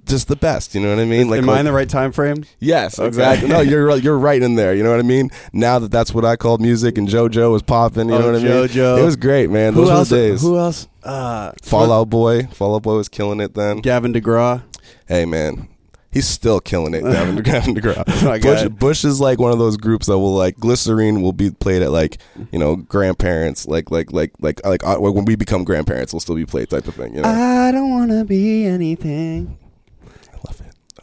[0.05, 0.75] just the best.
[0.75, 1.29] You know what I mean?
[1.29, 2.43] Like, Am like I in the right time frame?
[2.59, 3.07] Yes, Okay.
[3.07, 3.47] exactly.
[3.49, 4.73] No, you're right- you're right in there.
[4.75, 5.29] You know what I mean?
[5.53, 8.09] Now that that's what I called music, and JoJo was popping.
[8.09, 8.51] You Oh, know what I mean?
[8.51, 8.99] JoJo.
[8.99, 9.73] It was great, man.
[9.73, 10.11] Who Those else?
[10.11, 10.41] were the days.
[10.41, 10.87] Who else?
[11.03, 12.43] Uh, Fall Out Boy.
[12.53, 13.79] Fall Out Boy was killing it then.
[13.79, 14.63] Gavin DeGraw.
[15.07, 15.67] Hey man,
[16.11, 17.01] he's still killing it.
[17.03, 18.41] Gavin, Gavin DeGraw.
[18.41, 18.69] Bush.
[18.79, 21.91] Bush is like one of those groups that will like glycerine will be played at
[21.91, 22.17] like
[22.51, 26.35] you know grandparents like like like like like uh, when we become grandparents will still
[26.35, 27.15] be played type of thing.
[27.15, 29.57] You know, I don't want to be anything.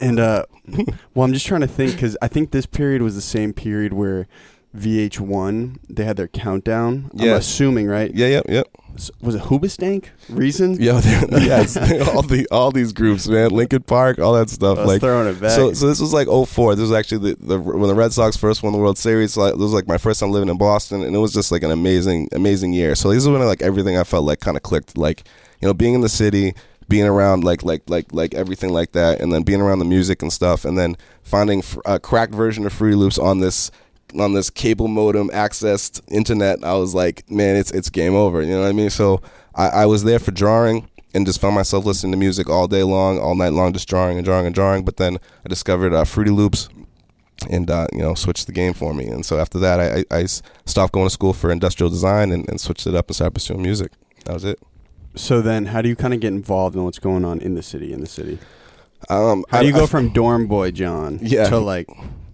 [0.01, 0.07] It.
[0.07, 0.45] And uh,
[1.13, 3.93] well, I'm just trying to think because I think this period was the same period
[3.93, 4.27] where
[4.75, 7.11] VH1 they had their countdown.
[7.19, 8.13] I'm assuming, right?
[8.13, 8.63] Yeah, yeah, yeah.
[8.95, 10.05] S- Was it Hoobastank?
[10.29, 10.73] Reason?
[10.79, 11.77] Yeah, yes,
[12.15, 14.77] all the all these groups, man, Linkin Park, all that stuff.
[14.77, 15.51] I was like throwing it back.
[15.51, 16.75] So, so this was like 04.
[16.75, 19.37] This was actually the, the when the Red Sox first won the World Series.
[19.37, 21.63] Like, this was like my first time living in Boston, and it was just like
[21.63, 22.95] an amazing, amazing year.
[22.95, 24.97] So this is when like everything I felt like kind of clicked.
[24.97, 25.23] Like,
[25.61, 26.53] you know, being in the city,
[26.91, 30.21] being around like like like like everything like that, and then being around the music
[30.21, 33.71] and stuff, and then finding a cracked version of Fruity Loops on this
[34.19, 36.63] on this cable modem accessed internet.
[36.63, 38.41] I was like, man, it's it's game over.
[38.41, 38.89] You know what I mean?
[38.89, 39.21] So
[39.55, 42.83] I, I was there for drawing and just found myself listening to music all day
[42.83, 44.83] long, all night long, just drawing and drawing and drawing.
[44.83, 46.69] But then I discovered uh, Fruity Loops,
[47.49, 49.07] and uh, you know switched the game for me.
[49.07, 52.59] And so after that, I I stopped going to school for industrial design and, and
[52.59, 53.91] switched it up and started pursuing music.
[54.25, 54.59] That was it.
[55.15, 57.63] So then, how do you kind of get involved in what's going on in the
[57.63, 57.91] city?
[57.93, 58.39] In the city,
[59.09, 61.49] Um, how I- do you I go f- from dorm boy Jon Yeah.
[61.49, 61.87] to like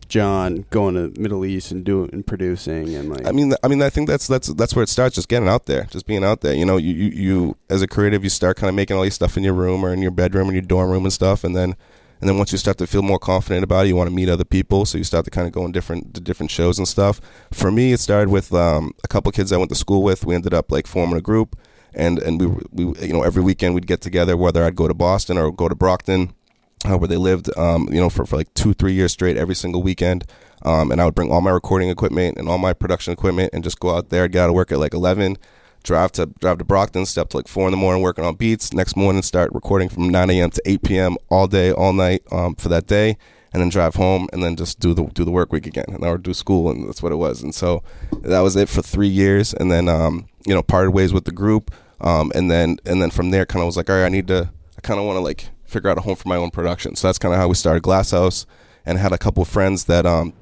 [0.10, 3.26] Jon going to Middle East and doing and producing and like?
[3.26, 5.16] I mean, I mean, I think that's that's that's where it starts.
[5.16, 6.54] Just getting out there, just being out there.
[6.54, 9.12] You know, you you, you as a creative, you start kind of making all your
[9.12, 11.56] stuff in your room or in your bedroom or your dorm room and stuff, and
[11.56, 11.76] then
[12.20, 14.28] and then once you start to feel more confident about it, you want to meet
[14.30, 14.86] other people.
[14.86, 17.20] So you start to kind of go in different to different shows and stuff.
[17.52, 20.26] For me, it started with um, a couple kids I went to school with.
[20.26, 21.56] We ended up like forming a group,
[21.94, 24.94] and and we we you know every weekend we'd get together, whether I'd go to
[24.94, 26.34] Boston or go to Brockton
[26.86, 29.56] uh, where they lived, um, you know, for, for like two, three years straight every
[29.56, 30.26] single weekend.
[30.64, 33.64] Um, and I would bring all my recording equipment and all my production equipment and
[33.64, 35.38] just go out there, get out of work at like 11,
[35.84, 38.74] drive to drive to Brockton, step to like 4 in the morning working on beats.
[38.74, 40.50] Next morning, start recording from 9 a.m.
[40.52, 41.18] to 8 p.m.
[41.30, 43.18] all day, all night um, for that day.
[43.54, 46.04] And then drive home and then just do the do the work week again and
[46.04, 47.42] or do school and that's what it was.
[47.42, 47.82] And so
[48.22, 49.54] that was it for three years.
[49.54, 51.72] And then um, you know parted ways with the group.
[52.02, 54.28] Um, and then and then from there kind of was like all right I need
[54.28, 56.96] to I kind of want to like figure out a home for my own production.
[56.96, 58.46] So that's kind of how we started Glasshouse,
[58.86, 60.34] and had a couple friends that um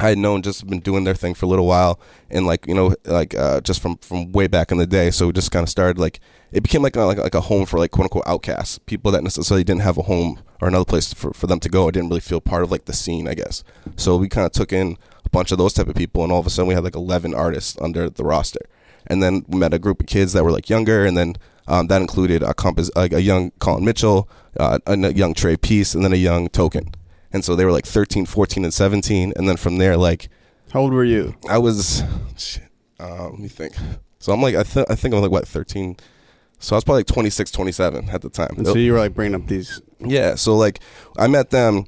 [0.00, 2.74] I had known just been doing their thing for a little while, and like you
[2.74, 5.10] know, like uh, just from from way back in the day.
[5.10, 6.20] So we just kind of started like
[6.52, 9.22] it became like a, like, like a home for like quote unquote outcasts, people that
[9.22, 11.84] necessarily didn't have a home or another place for for them to go.
[11.84, 13.62] Or didn't really feel part of like the scene, I guess.
[13.96, 16.40] So we kind of took in a bunch of those type of people, and all
[16.40, 18.64] of a sudden we had like eleven artists under the roster,
[19.06, 21.36] and then we met a group of kids that were like younger, and then
[21.68, 25.56] um, that included a, compos- a, a young Colin Mitchell, uh, a a young Trey
[25.56, 26.94] Peace, and then a young Token.
[27.32, 29.32] And so they were like 13, 14, and 17.
[29.36, 30.28] And then from there, like,
[30.72, 31.34] How old were you?
[31.48, 32.02] I was,
[32.36, 33.74] shit, uh, let me think.
[34.18, 35.96] So I'm like, I, th- I think I'm like, what, 13?
[36.58, 38.54] So I was probably like 26, 27 at the time.
[38.58, 39.80] And so you were like bringing up these.
[39.98, 40.80] Yeah, so like
[41.16, 41.86] I met them,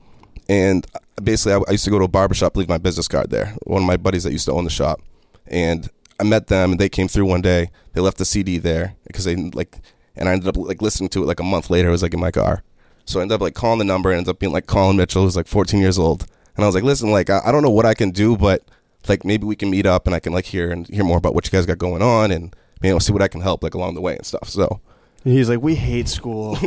[0.48, 0.86] and
[1.22, 3.54] basically I, I used to go to a barbershop, leave my business card there.
[3.64, 5.00] One of my buddies that used to own the shop,
[5.46, 7.70] and I met them, and they came through one day.
[7.92, 9.76] They left the CD there because they like,
[10.16, 11.88] and I ended up like listening to it like a month later.
[11.88, 12.62] It was like in my car,
[13.04, 14.10] so I ended up like calling the number.
[14.10, 16.74] and ended up being like Colin Mitchell, who's like 14 years old, and I was
[16.74, 18.62] like, listen, like I, I don't know what I can do, but
[19.08, 21.34] like maybe we can meet up and I can like hear and hear more about
[21.34, 23.74] what you guys got going on and you know see what I can help like
[23.74, 24.48] along the way and stuff.
[24.48, 24.80] So
[25.24, 26.56] And he's like, we hate school.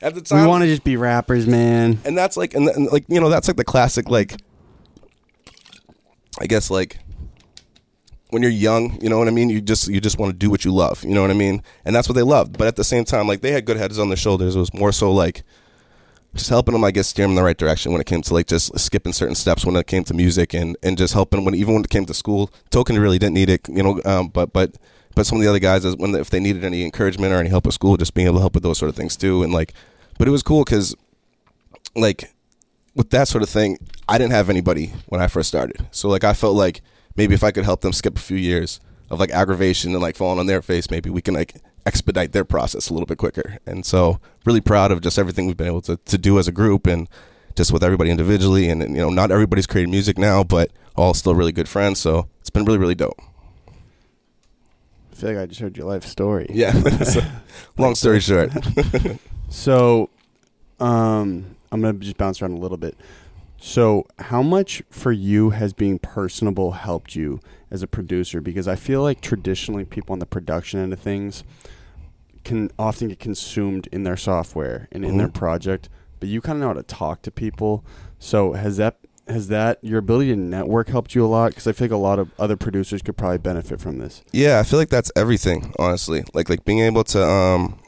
[0.00, 1.98] at the time, we want to just be rappers, man.
[2.04, 4.36] and that's like and, and like you know that's like the classic like
[6.40, 6.98] i guess like
[8.34, 9.48] when you're young you know what i mean?
[9.48, 11.62] You just you just want to do what you love you know what i mean?
[11.84, 12.58] And that's what they loved.
[12.58, 14.56] But at the same time like they had good heads on their shoulders.
[14.56, 15.44] It was more so like
[16.34, 18.34] just helping them i guess steer them in the right direction when it came to
[18.34, 21.54] like just skipping certain steps when it came to music and and just helping when
[21.54, 22.50] even when it came to school.
[22.70, 24.76] Token really didn't need it you know um, but but
[25.14, 27.66] but some of the other guys when if they needed any encouragement or any help
[27.66, 29.42] with school just being able to help with those sort of things too.
[29.42, 29.72] And like
[30.18, 30.94] but it was cool because
[31.94, 32.34] like
[32.94, 35.86] with that sort of thing, I didn't have anybody when I first started.
[35.90, 36.80] So like I felt like
[37.16, 40.16] maybe if I could help them skip a few years of like aggravation and like
[40.16, 43.58] falling on their face, maybe we can like expedite their process a little bit quicker.
[43.66, 46.52] And so really proud of just everything we've been able to, to do as a
[46.52, 47.08] group and
[47.54, 51.14] just with everybody individually and, and you know not everybody's creating music now, but all
[51.14, 52.00] still really good friends.
[52.00, 53.20] So it's been really really dope.
[55.12, 56.46] I feel like I just heard your life story.
[56.50, 56.72] Yeah.
[57.78, 58.50] Long story short.
[59.54, 60.10] So,
[60.80, 62.96] um, I'm gonna just bounce around a little bit.
[63.66, 68.42] So, how much for you has being personable helped you as a producer?
[68.42, 71.44] Because I feel like traditionally people on the production end of things
[72.44, 75.32] can often get consumed in their software and in their Mhm.
[75.34, 75.88] project,
[76.20, 77.82] but you kind of know how to talk to people.
[78.18, 78.98] So, has that
[79.28, 81.52] has that your ability to network helped you a lot?
[81.52, 84.20] Because I feel like a lot of other producers could probably benefit from this.
[84.30, 86.22] Yeah, I feel like that's everything, honestly.
[86.34, 87.78] Like like being able to um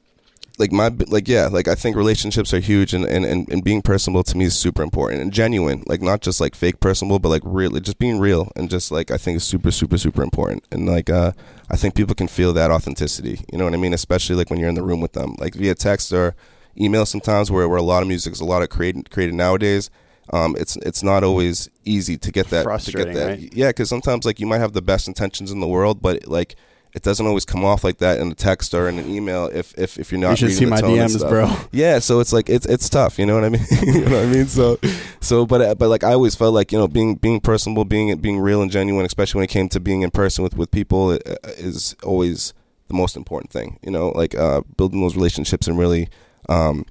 [0.59, 3.83] like my like yeah, like I think relationships are huge and, and, and, and being
[3.83, 5.83] personable to me is super important and genuine.
[5.87, 9.11] Like not just like fake personable, but like really just being real and just like
[9.11, 10.65] I think is super, super, super important.
[10.71, 11.33] And like uh
[11.71, 13.41] I think people can feel that authenticity.
[13.53, 13.93] You know what I mean?
[13.93, 15.35] Especially like when you're in the room with them.
[15.39, 16.35] Like via text or
[16.79, 19.91] email sometimes where, where a lot of music is a lot of created created nowadays.
[20.33, 23.53] Um, it's it's not always easy to get that Frustrating, to get that right?
[23.55, 26.57] yeah because sometimes like you might have the best intentions in the world but like
[26.97, 29.73] it doesn't always come off like that in a text or in an email if
[29.79, 31.55] if, if you're not You should reading see the my DMs, bro.
[31.71, 33.65] yeah so it's like it's it's tough you know what i mean?
[33.83, 34.47] You know what i mean?
[34.47, 34.79] So
[35.21, 38.39] so but but like i always felt like you know being being personable being being
[38.41, 41.19] real and genuine especially when it came to being in person with with people uh,
[41.59, 42.55] is always
[42.89, 44.09] the most important thing you know?
[44.09, 46.09] Like uh building those relationships and really
[46.49, 46.87] um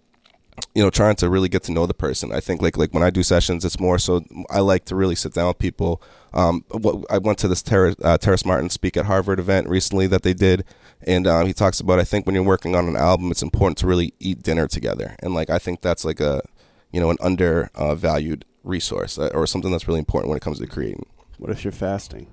[0.73, 2.31] you know trying to really get to know the person.
[2.31, 5.15] I think like like when i do sessions it's more so i like to really
[5.15, 6.01] sit down with people.
[6.33, 10.07] Um what, i went to this Terrace, uh, Terrace martin speak at harvard event recently
[10.07, 10.65] that they did
[11.01, 13.77] and um, he talks about i think when you're working on an album it's important
[13.79, 15.15] to really eat dinner together.
[15.19, 16.41] And like i think that's like a
[16.91, 20.59] you know an undervalued uh, resource uh, or something that's really important when it comes
[20.59, 21.05] to creating.
[21.37, 22.27] What if you're fasting?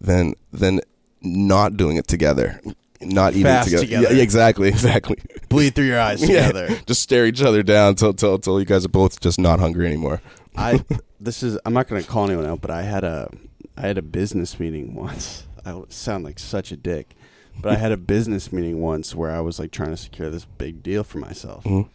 [0.00, 0.80] then then
[1.22, 2.60] not doing it together
[3.00, 4.14] not eating Fast together, together.
[4.14, 5.16] Yeah, exactly exactly
[5.48, 6.80] Bleed through your eyes Yeah, together.
[6.86, 9.86] just stare each other down till, till till you guys are both just not hungry
[9.86, 10.20] anymore.
[10.56, 10.82] I
[11.20, 13.28] this is I'm not going to call anyone out, but I had a
[13.76, 15.46] I had a business meeting once.
[15.64, 17.14] I sound like such a dick,
[17.60, 20.44] but I had a business meeting once where I was like trying to secure this
[20.44, 21.88] big deal for myself, Mhm.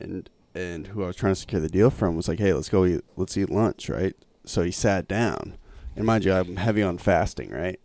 [0.00, 2.68] and and who I was trying to secure the deal from was like, hey, let's
[2.68, 4.14] go eat let's eat lunch, right?
[4.44, 5.56] So he sat down,
[5.96, 7.80] and mind you, I'm heavy on fasting, right?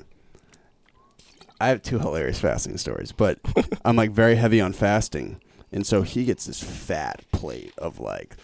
[1.61, 3.39] I have two hilarious fasting stories, but
[3.85, 5.39] I'm like very heavy on fasting.
[5.71, 8.35] And so he gets this fat plate of like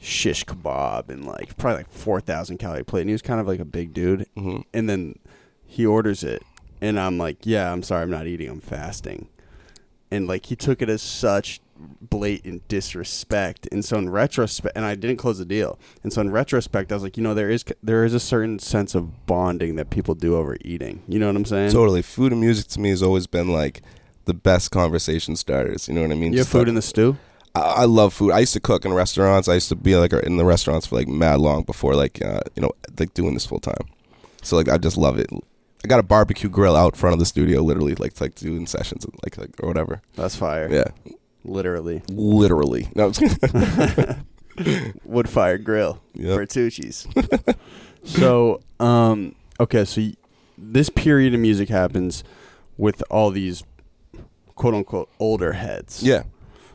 [0.00, 3.00] shish kebab and like probably like 4,000 calorie plate.
[3.02, 4.26] And he was kind of like a big dude.
[4.36, 4.64] Mhm.
[4.72, 5.18] And then
[5.66, 6.42] he orders it.
[6.80, 9.28] And I'm like, yeah, I'm sorry, I'm not eating, I'm fasting.
[10.10, 11.60] And like he took it as such
[12.00, 13.68] blatant disrespect.
[13.70, 15.78] And so in retrospect, and I didn't close the deal.
[16.02, 18.58] And so in retrospect, I was like, you know, there is there is a certain
[18.58, 21.02] sense of bonding that people do over eating.
[21.08, 21.72] You know what I'm saying?
[21.72, 23.82] Totally, food and music to me has always been like
[24.24, 25.88] the best conversation starters.
[25.88, 26.32] You know what I mean?
[26.32, 27.16] You have Just food like- in the stew?
[27.54, 28.32] I, I love food.
[28.32, 29.48] I used to cook in restaurants.
[29.48, 32.40] I used to be like in the restaurants for like mad long before like uh,
[32.54, 33.86] you know like doing this full time.
[34.42, 35.30] So like I just love it.
[35.84, 39.06] I got a barbecue grill out front of the studio, literally like like doing sessions
[39.24, 40.02] like like or whatever.
[40.14, 40.68] That's fire.
[40.70, 41.12] Yeah,
[41.44, 42.02] Literally.
[42.10, 42.88] literally.
[42.94, 43.12] No,
[45.04, 46.00] Wood fire grill.
[46.14, 46.38] Yep.
[46.38, 47.06] Bertucci's.
[48.04, 50.14] so, um, okay, so y-
[50.56, 52.24] this period of music happens
[52.76, 53.62] with all these
[54.56, 56.02] quote unquote older heads.
[56.02, 56.24] yeah.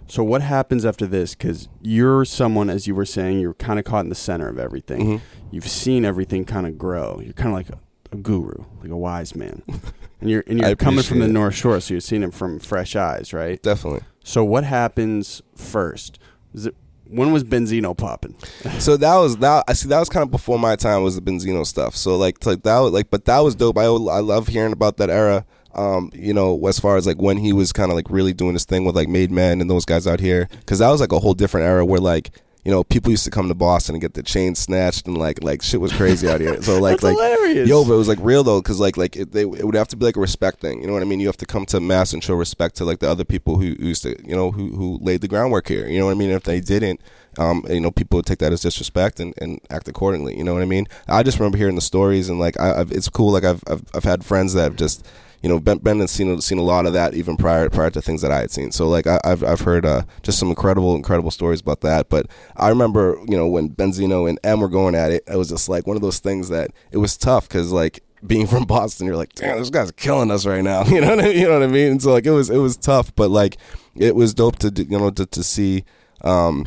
[0.06, 1.34] So what happens after this?
[1.34, 4.60] Because you're someone, as you were saying, you're kind of caught in the center of
[4.60, 5.02] everything.
[5.18, 5.22] Mhm.
[5.50, 7.22] You've seen everything kind of grow.
[7.24, 7.80] You're kind of like a,
[8.12, 9.64] a guru, like a wise man,
[10.22, 11.32] and you're and you're coming from the it.
[11.32, 13.62] North Shore, so you're seeing it from fresh eyes, right?
[13.64, 14.02] Definitely.
[14.24, 16.20] So what happens first?
[16.54, 16.76] It
[17.14, 18.36] when was Benzino popping?
[18.80, 19.66] So that was that.
[19.68, 19.88] I see.
[19.88, 21.04] That was kind of before my time.
[21.04, 21.96] Was the Benzino stuff.
[21.96, 23.78] So like, like that was like, but that was dope.
[23.78, 25.46] I I love hearing about that era.
[25.76, 28.54] Um, you know, as far as like when he was kind of like really doing
[28.54, 31.12] his thing with like Made Men and those guys out here, because that was like
[31.12, 32.32] a whole different era where like.
[32.64, 35.44] You know, people used to come to Boston and get the chain snatched, and like,
[35.44, 36.62] like shit was crazy out here.
[36.62, 37.68] So like, like, hilarious.
[37.68, 39.90] yo, but it was like real though, because like, like it, they, it would have
[39.90, 40.80] to be like a respect thing.
[40.82, 41.20] You know what I mean?
[41.20, 43.76] You have to come to mass and show respect to like the other people who
[43.80, 45.88] used to, you know, who who laid the groundwork here.
[45.88, 46.30] You know what I mean?
[46.30, 47.02] If they didn't,
[47.38, 50.38] um, you know, people would take that as disrespect and, and act accordingly.
[50.38, 50.88] You know what I mean?
[51.08, 53.32] I just remember hearing the stories and like, I, I've, it's cool.
[53.32, 55.06] Like I've, I've I've had friends that have just.
[55.44, 58.02] You know, Ben, been and seen seen a lot of that even prior prior to
[58.02, 58.72] things that I had seen.
[58.72, 62.10] So like I, I've I've heard uh, just some incredible incredible stories about that.
[62.10, 65.50] But I remember you know when Benzino and M were going at it, it was
[65.50, 69.06] just like one of those things that it was tough because like being from Boston,
[69.06, 70.84] you're like, damn, this guys killing us right now.
[70.94, 71.38] You know what I mean?
[71.38, 71.92] You know what I mean?
[71.92, 73.58] And so like it was it was tough, but like
[73.96, 75.84] it was dope to you know to, to see.
[76.22, 76.66] Um,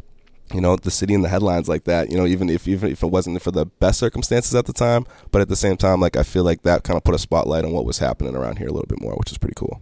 [0.55, 3.03] you know the city in the headlines like that you know even if even if
[3.03, 6.17] it wasn't for the best circumstances at the time but at the same time like
[6.17, 8.69] i feel like that kind of put a spotlight on what was happening around here
[8.69, 9.81] a little bit more which is pretty cool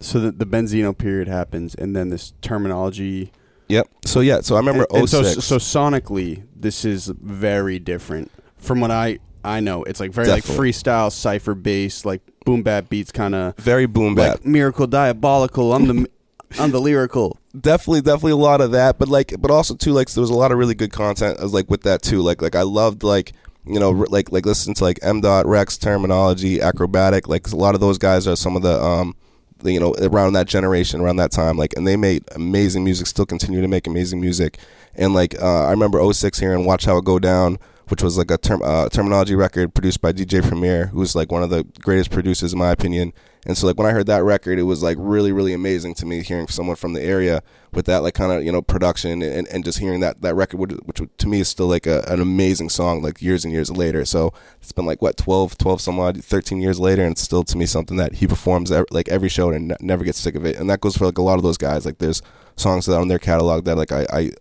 [0.00, 3.30] So the, the Benzino period happens, and then this Termanology.
[3.68, 7.78] yep so yeah so i remember and, and so oh so sonically, this is very
[7.78, 9.84] different from what I I know.
[9.84, 10.56] It's like very Definitely.
[10.66, 14.86] like freestyle, cipher based, like boom bap beats, kind of very boom bap like miracle
[14.88, 15.72] diabolical.
[15.72, 16.10] I'm the
[16.58, 17.38] I'm the lyrical.
[17.58, 20.34] definitely definitely a lot of that but like but also too like there was a
[20.34, 23.32] lot of really good content as like with that too like like i loved like
[23.66, 27.74] you know like like listening to like m dot Reks Termanology Akrobatik like a lot
[27.74, 29.14] of those guys are some of the um
[29.58, 33.06] the, you know around that generation around that time like and they made amazing music
[33.06, 34.58] still continue to make amazing music
[34.94, 37.58] and like uh, i remember 06 here and watch how it go down
[37.88, 41.42] which was like a term uh, Termanology record produced by dj premier who's like one
[41.42, 43.12] of the greatest producers in my opinion
[43.48, 46.06] and so like when I heard that record, it was like really, really amazing to
[46.06, 49.48] me hearing someone from the area with that like kind of you know production and,
[49.48, 52.20] and just hearing that that record, which, which to me is still like a, an
[52.20, 54.04] amazing song like years and years later.
[54.04, 57.42] So it's been like what 12, 12 some odd, thirteen years later, and it's still
[57.44, 60.44] to me something that he performs like every show and ne- never gets sick of
[60.44, 60.56] it.
[60.56, 61.86] And that goes for like a lot of those guys.
[61.86, 62.20] Like there's
[62.56, 64.32] songs that on their catalog that like I, I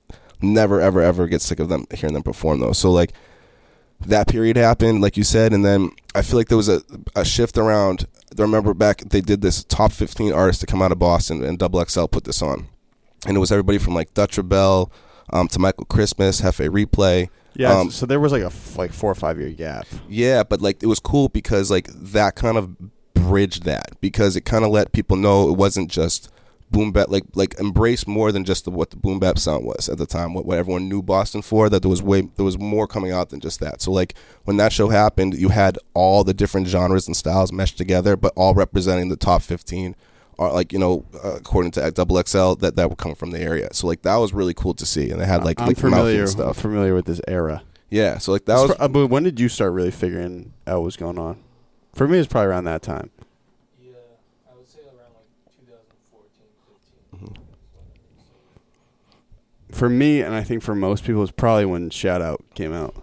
[0.42, 2.74] never ever ever get sick of them hearing them perform though.
[2.74, 3.14] So like
[4.02, 6.82] that period happened, like you said, and then I feel like there was a,
[7.16, 8.08] a shift around.
[8.38, 11.58] I remember back they did this top 15 artists to come out of Boston, and
[11.58, 12.68] Double XL put this on,
[13.26, 14.92] and it was everybody from like Dutch ReBelle
[15.34, 17.30] um, to Michael Christmas, Hefe Replay.
[17.56, 17.76] Yeah.
[17.76, 19.88] Um, so there was like a f- like four or five year gap.
[20.08, 22.76] yeah, but like it was cool because like that kind of
[23.16, 26.32] bridged that because it kind of let people know it wasn't just
[26.70, 29.88] boom bap like like embrace more than just the, what the boom bap sound was
[29.88, 32.58] at the time what, what everyone knew Boston for that there was way there was
[32.60, 36.24] more coming out than just that so like when that show happened you had all
[36.26, 39.96] the different genres and styles meshed together but all representing the top 15
[40.40, 43.40] are like you know uh, according to double XL that that would come from the
[43.40, 45.78] area so like that was really cool to see and they had like I'm like
[45.78, 47.64] familiar stuff familiar with this era.
[47.90, 50.84] yeah so like that was Uh, but when did you start really figuring out what
[50.86, 51.38] was going on?
[51.94, 53.10] For me, it's probably around that time.
[53.82, 53.94] Yeah,
[54.52, 55.26] I would say around like
[55.66, 56.46] 2014,
[57.22, 57.34] 15.
[59.78, 62.96] For me, and I think for most people, it's probably when Shout Out came out.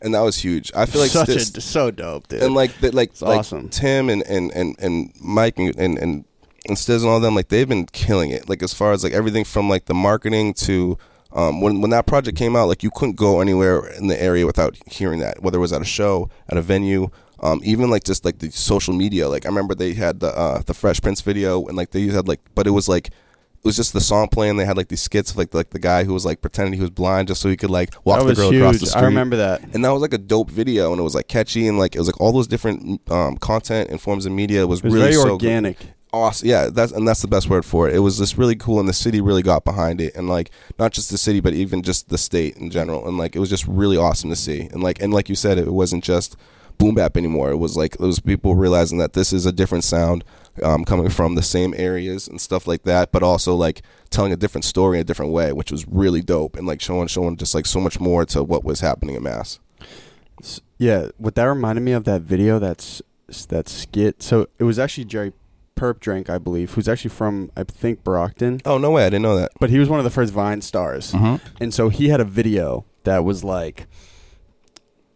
[0.00, 2.42] and that was huge I feel like Such this- a so dope, dude.
[2.42, 3.68] and like the, like It's like awesome.
[3.68, 6.24] Tim and and and and Mike and and and,
[6.76, 8.48] Stizz and all them like they've been killing it.
[8.48, 10.96] Like as far as like everything from like the marketing to
[11.32, 14.44] um, when when that project came out, like you couldn't go anywhere in the area
[14.46, 15.42] without hearing that.
[15.42, 17.08] Whether it was at a show, at a venue,
[17.40, 19.28] um, even like just like the social media.
[19.28, 22.26] Like I remember they had the uh, the Fresh Prince video and like they had
[22.28, 23.10] like, but it was like.
[23.64, 24.56] It was just the song playing.
[24.56, 26.80] They had like these skits of like like the guy who was like pretending he
[26.80, 28.60] was blind just so he could like walk that the girl huge.
[28.60, 29.62] across the street I remember that.
[29.72, 31.98] and that was like a dope video and it was like catchy and like it
[31.98, 35.12] was like all those different um, content and forms of media was, It was really
[35.12, 35.76] very so organic.
[36.12, 38.80] awesome yeah that's and that's the best word for it it was just really cool
[38.80, 41.82] and the city really got behind it and like not just the city but even
[41.84, 44.82] just the state in general and like it was just really awesome to see and
[44.82, 46.36] like and like you said it wasn't just
[46.82, 50.24] boom bap anymore it was like those people realizing that this is a different sound
[50.62, 54.36] um, coming from the same areas and stuff like that, but also like telling a
[54.36, 57.54] different story in a different way, which was really dope and like showing showing just
[57.54, 59.60] like so much more to what was happening in Mass.
[60.78, 63.00] Yeah, what that reminded me of that video that's
[63.48, 64.22] that skit.
[64.22, 65.32] So it was actually Jerry
[65.74, 69.36] Purpdrank, I believe, who's actually from I think Brockton, Oh no way, I didn't know
[69.36, 69.52] that.
[69.58, 71.14] but he was one of the first Vine stars.
[71.60, 73.86] And so he had a video that was like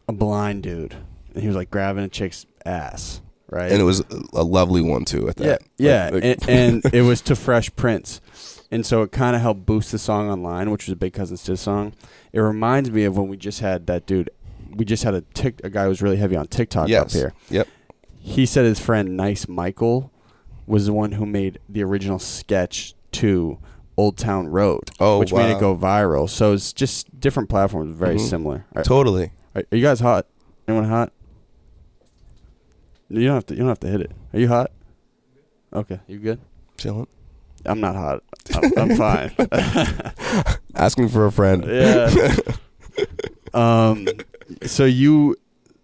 [0.08, 0.96] a blind dude,
[1.36, 3.70] and he was like grabbing a chick's ass, right?
[3.70, 4.00] And it was
[4.32, 5.62] a lovely one too at yeah, that.
[5.78, 8.20] yeah, Like- and, and it was to Fresh Prince,
[8.70, 11.36] and so it kind of helped boost the song online, which was a Big Cousin
[11.36, 11.92] Stizz song.
[12.32, 14.30] It reminds me of when we just had that dude.
[14.74, 17.02] We just had a tick, a guy who was really heavy on TikTok yes.
[17.02, 17.32] up here.
[17.50, 17.68] Yep.
[18.18, 20.10] He said his friend Nice Michael
[20.66, 23.58] was the one who made the original sketch to
[23.96, 26.28] Old Town Road, Oh, which made it go viral.
[26.28, 28.28] So it's just different platforms, very Mhm.
[28.28, 28.66] similar.
[28.74, 29.30] Are, Totally.
[29.54, 30.26] are you guys hot?
[30.68, 31.12] Anyone hot?
[33.08, 33.54] You don't have to.
[33.54, 34.10] You don't have to hit it.
[34.32, 34.70] Are you hot?
[35.72, 36.40] Okay, you good?
[36.76, 37.06] Chilling.
[37.64, 38.22] I'm not hot.
[38.54, 39.34] I'm, I'm fine.
[40.74, 41.64] Asking for a friend.
[41.66, 42.34] yeah.
[43.54, 44.06] um.
[44.64, 45.36] So you.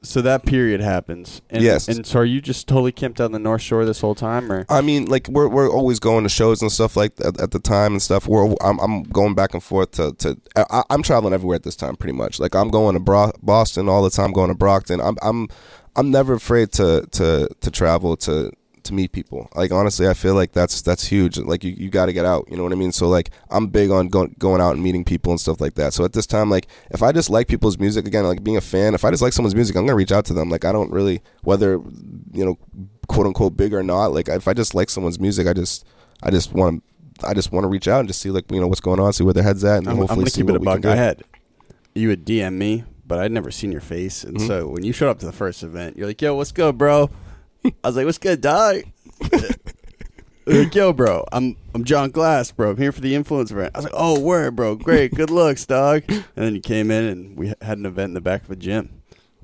[0.04, 1.42] So that period happens.
[1.48, 1.86] And, Yes.
[1.86, 4.50] And so are you just totally camped out on the North Shore this whole time,
[4.50, 4.66] or?
[4.68, 7.60] I mean, like we're we're always going to shows and stuff like that at the
[7.60, 8.26] time and stuff.
[8.26, 11.76] We're I'm, I'm going back and forth to to I, I'm traveling everywhere at this
[11.76, 12.40] time pretty much.
[12.40, 15.00] Like I'm going to Bro- Boston all the time, going to Brockton.
[15.00, 15.46] I'm I'm
[15.96, 18.52] I'm never afraid to to to travel to
[18.84, 19.48] to meet people.
[19.54, 21.38] Like honestly, I feel like that's that's huge.
[21.38, 22.46] Like you, you got to get out.
[22.50, 22.92] You know what I mean?
[22.92, 25.92] So like I'm big on going going out and meeting people and stuff like that.
[25.92, 28.62] So at this time, like if I just like people's music again, like being a
[28.62, 30.48] fan, if I just like someone's music, I'm gonna reach out to them.
[30.48, 31.72] Like I don't really whether
[32.32, 32.58] you know
[33.06, 34.12] quote unquote big or not.
[34.12, 35.86] Like if I just like someone's music, I just
[36.22, 36.82] I just want
[37.20, 39.00] to I just want to reach out and just see like you know what's going
[39.00, 40.66] on, see where their heads at, and I'm, I'm hopefully see keep it what we
[40.66, 40.88] can do.
[40.88, 41.22] had
[41.94, 44.46] you would DM me, but I'd never seen your face, and Mhm.
[44.46, 47.10] so when you showed up to the first event, you're like, "Yo, what's good, bro?"
[47.62, 48.84] I was like, "What's good, dog?"
[50.46, 52.70] You're like, Yo, bro, I'm I'm Jon Glass, bro.
[52.70, 53.72] I'm here for the influence event.
[53.74, 57.04] I was like, "Oh, word, bro, great, good looks, dog." And then you came in,
[57.04, 58.88] and we had an event in the back of a gym.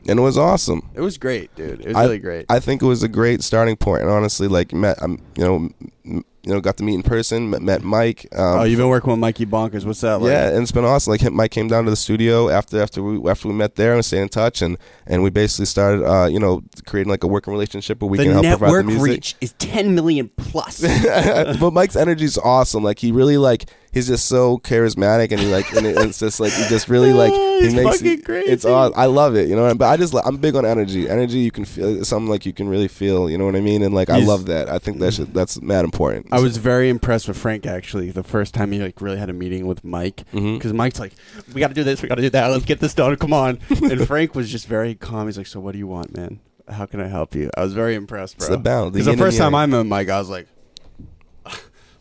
[0.09, 0.89] and it was awesome.
[0.95, 1.81] It was great, dude.
[1.83, 2.47] It was I- really great.
[2.49, 6.23] I think it was a great starting point, and honestly, like met, I'm, you know,
[6.45, 8.27] you know, got to meet in person, met, met Mike.
[8.33, 9.85] Um, oh, you've been working with Mikey Bonkers.
[9.85, 10.31] What's that like?
[10.31, 11.11] yeah, and it's been awesome.
[11.11, 14.05] Like Mike came down to the studio after after we after we met there and
[14.05, 17.53] stayed in touch, and and we basically started, uh, you know, creating like a working
[17.53, 19.03] relationship where we the can help provide the music.
[19.03, 20.81] reach is 10 million plus.
[21.61, 22.85] but Mike's energy is awesome.
[22.85, 26.41] Like he really like he's just so charismatic, and he like and it- it's just
[26.41, 28.51] like he just really like he He's makes fucking it- crazy.
[28.51, 29.75] It's aw- I love it, you know.
[29.75, 31.09] But I just I'm big on energy.
[31.09, 33.29] Energy you can feel it's something like you can really feel.
[33.29, 33.83] You know what I mean?
[33.83, 34.69] And like I He's- love that.
[34.69, 36.27] I think that should, that's mad important.
[36.31, 39.33] I was very impressed with Frank actually the first time he like really had a
[39.33, 40.55] meeting with Mike mm-hmm.
[40.55, 41.13] because Mike's like,
[41.53, 43.33] we got to do this, we got to do that, let's get this done, come
[43.33, 43.59] on.
[43.83, 45.27] and Frank was just very calm.
[45.27, 46.41] He's like, so what do you want, man?
[46.69, 47.51] How can I help you?
[47.57, 48.47] I was very impressed, bro.
[48.47, 49.55] It's the balance, the Because the, yin and first time.
[49.55, 50.47] I met Mike, I was like,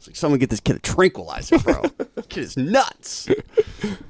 [0.07, 1.83] it's like someone get this kid a tranquilizer, bro.
[2.29, 3.27] kid is nuts.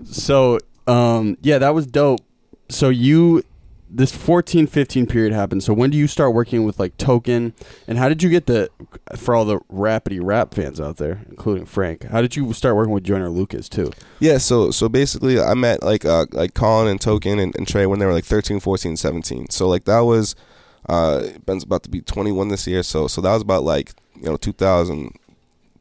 [0.05, 2.21] so um, yeah, that was dope.
[2.69, 3.43] So you
[3.89, 5.63] this 14 15 period happened.
[5.63, 7.53] So when do you start working with like Token
[7.87, 8.69] and how did you get the
[9.15, 12.03] for all the rapidy rap fans out there, including Frank?
[12.03, 13.91] How did you start working with Joyner Lucas too?
[14.19, 17.85] Yeah, so so basically I met like uh like Colin and Token and, and Trey
[17.85, 19.49] when they were like 13, 14, 17.
[19.49, 20.35] So like that was
[20.89, 24.23] uh Ben's about to be 21 this year, so so that was about like, you
[24.23, 24.37] know,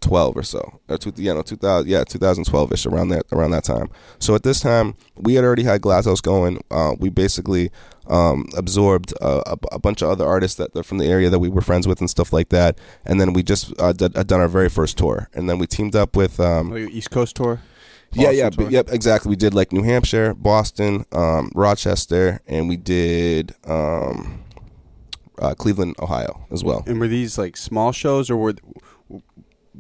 [0.07, 0.81] 2012 or so.
[0.89, 3.89] Or two, yeah, no, 2000 yeah, 2012ish around that around that time.
[4.19, 6.63] So at this time, we had already had Glasshouse going.
[6.71, 7.71] Uh we basically
[8.09, 11.41] um, absorbed uh, a, a bunch of other artists that, that from the area that
[11.41, 14.29] we were friends with and stuff like that, and then we just uh, did, had
[14.29, 17.11] done our very first tour, and then we teamed up with um, Oh, your East
[17.11, 17.61] Coast tour?
[18.13, 18.65] yeah, Boston yeah, tour?
[18.67, 19.29] but, yep, exactly.
[19.31, 24.45] We did like New Hampshire, Boston, um, Rochester, and we did um,
[25.41, 26.85] uh, Cleveland, Ohio as well.
[26.87, 28.55] And were these like small shows or were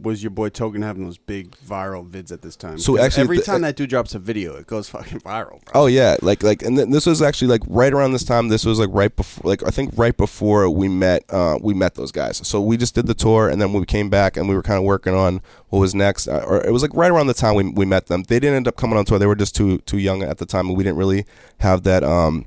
[0.02, 2.78] was your boy Token having those big viral vids at this time?
[2.78, 5.72] So actually, every the- time that dude drops a video, it goes fucking viral, bro.
[5.74, 8.48] Oh yeah, like like, and th- this was actually like right around this time.
[8.48, 11.24] This was like right before, like I think right before we met.
[11.30, 12.40] Uh, we met those guys.
[12.46, 14.78] So we just did the tour, and then we came back, and we were kind
[14.78, 16.28] of working on what was next.
[16.28, 18.22] Uh, or it was like right around the time we we met them.
[18.24, 19.18] They didn't end up coming on tour.
[19.18, 21.24] They were just too too young at the time, and we didn't really
[21.58, 22.04] have that.
[22.04, 22.46] Um,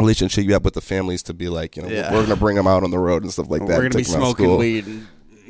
[0.00, 2.12] relationship you have with the families to be like you know Yeah.
[2.14, 4.00] we're gonna bring them out on the road and stuff like that We're be 'em
[4.00, 5.06] out of smoking weed and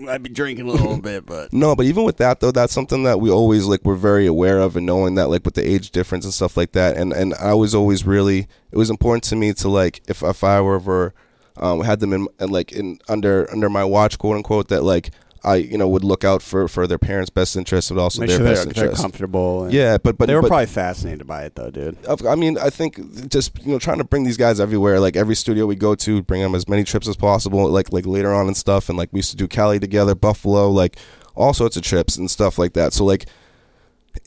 [0.09, 3.03] I'd be drinking a little bit, but No, but even with that though, that's something
[3.05, 5.91] that we always like we're very aware of and knowing that like with the age
[5.91, 6.97] difference and stuff like that.
[6.97, 10.45] And and I was always really it was important to me to like if if
[10.45, 11.15] I were ever
[11.57, 15.11] um, had them in like in under under my watch quote unquote that like
[15.45, 18.29] I you know would look out for for their parents' best interest, but also Make
[18.31, 19.65] their sure best they're, they're comfortable.
[19.65, 21.97] and- Yeah, but but they were but, probably fascinated by it though, dude.
[22.27, 25.01] I mean, I think just you know trying to bring these guys everywhere.
[25.01, 27.69] Like every studio we go to, bring them as many trips as possible.
[27.69, 28.89] Like like later on and stuff.
[28.89, 30.97] And like we used to do Cali together, Buffalo, like
[31.35, 32.93] all sorts of trips and stuff like that.
[32.93, 33.27] So like.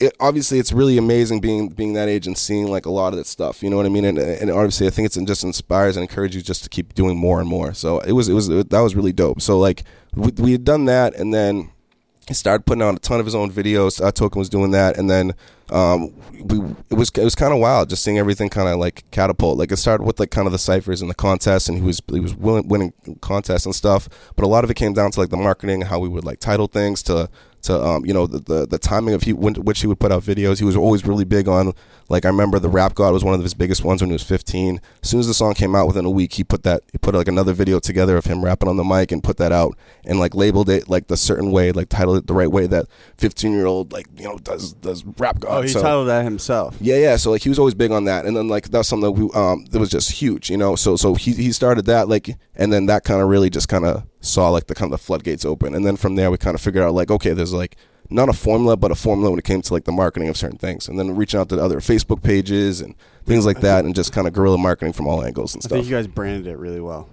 [0.00, 3.18] It, obviously, it's really amazing being being that age and seeing like a lot of
[3.18, 3.62] that stuff.
[3.62, 4.04] You know what I mean?
[4.04, 7.16] And, and obviously, I think it's just inspires and encourages you just to keep doing
[7.16, 7.72] more and more.
[7.72, 9.40] So it was it was that was really dope.
[9.40, 9.84] So like
[10.14, 11.70] we, we had done that, and then
[12.26, 14.04] he started putting out a ton of his own videos.
[14.04, 15.32] Uh, Token was doing that, and then
[15.70, 16.12] um,
[16.42, 16.58] we
[16.90, 19.58] it was it was kind of wild just seeing everything kind of like catapult.
[19.58, 22.02] Like it started with like kind of the ciphers and the contests, and he was
[22.10, 24.08] he was winning, contests and stuff.
[24.34, 26.40] But a lot of it came down to like the marketing, how we would like
[26.40, 27.30] title things to
[27.66, 30.10] to um, you know the, the the timing of he when, which he would put
[30.12, 30.58] out videos.
[30.58, 31.72] He was always really big on
[32.08, 34.22] like I remember the Rap God was one of his biggest ones when he was
[34.22, 34.80] 15.
[35.02, 37.14] As soon as the song came out, within a week, he put that he put
[37.14, 40.18] like another video together of him rapping on the mic and put that out and
[40.20, 42.86] like labeled it like the certain way, like titled it the right way that
[43.18, 45.58] 15 year old like you know does does Rap God.
[45.58, 46.76] Oh, he So- titled that himself.
[46.80, 47.16] yeah, yeah.
[47.16, 49.30] So like he was always big on that, and then like that's something that, we,
[49.34, 50.76] um, that was just huge, you know.
[50.76, 53.84] So so he he started that like, and then that kind of really just kind
[53.84, 56.54] of saw like the kind of the floodgates open, and then from there we kind
[56.54, 57.76] of figured out like okay, there's like
[58.10, 60.58] not a formula, but a formula when it came to like the marketing of certain
[60.58, 64.12] things, and then reaching out to other Facebook pages and things like that, and just
[64.12, 65.90] kind of guerrilla marketing from all angles and I think stuff.
[65.90, 67.08] you guys branded it really well.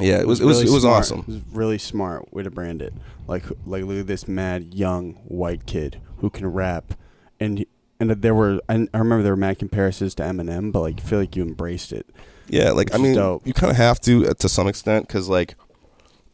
[0.00, 0.98] Yeah, it was it was it was smart.
[0.98, 1.20] awesome.
[1.20, 2.94] It was really smart way to brand it.
[3.26, 6.94] Like like look at this mad young white kid who can rap,
[7.40, 7.64] and
[8.00, 11.02] and there were I, I remember there were mad comparisons to Eminem, but like I
[11.02, 12.06] feel like you embraced it.
[12.48, 13.46] Yeah, like I mean, dope.
[13.46, 15.54] you kind of have to uh, to some extent because like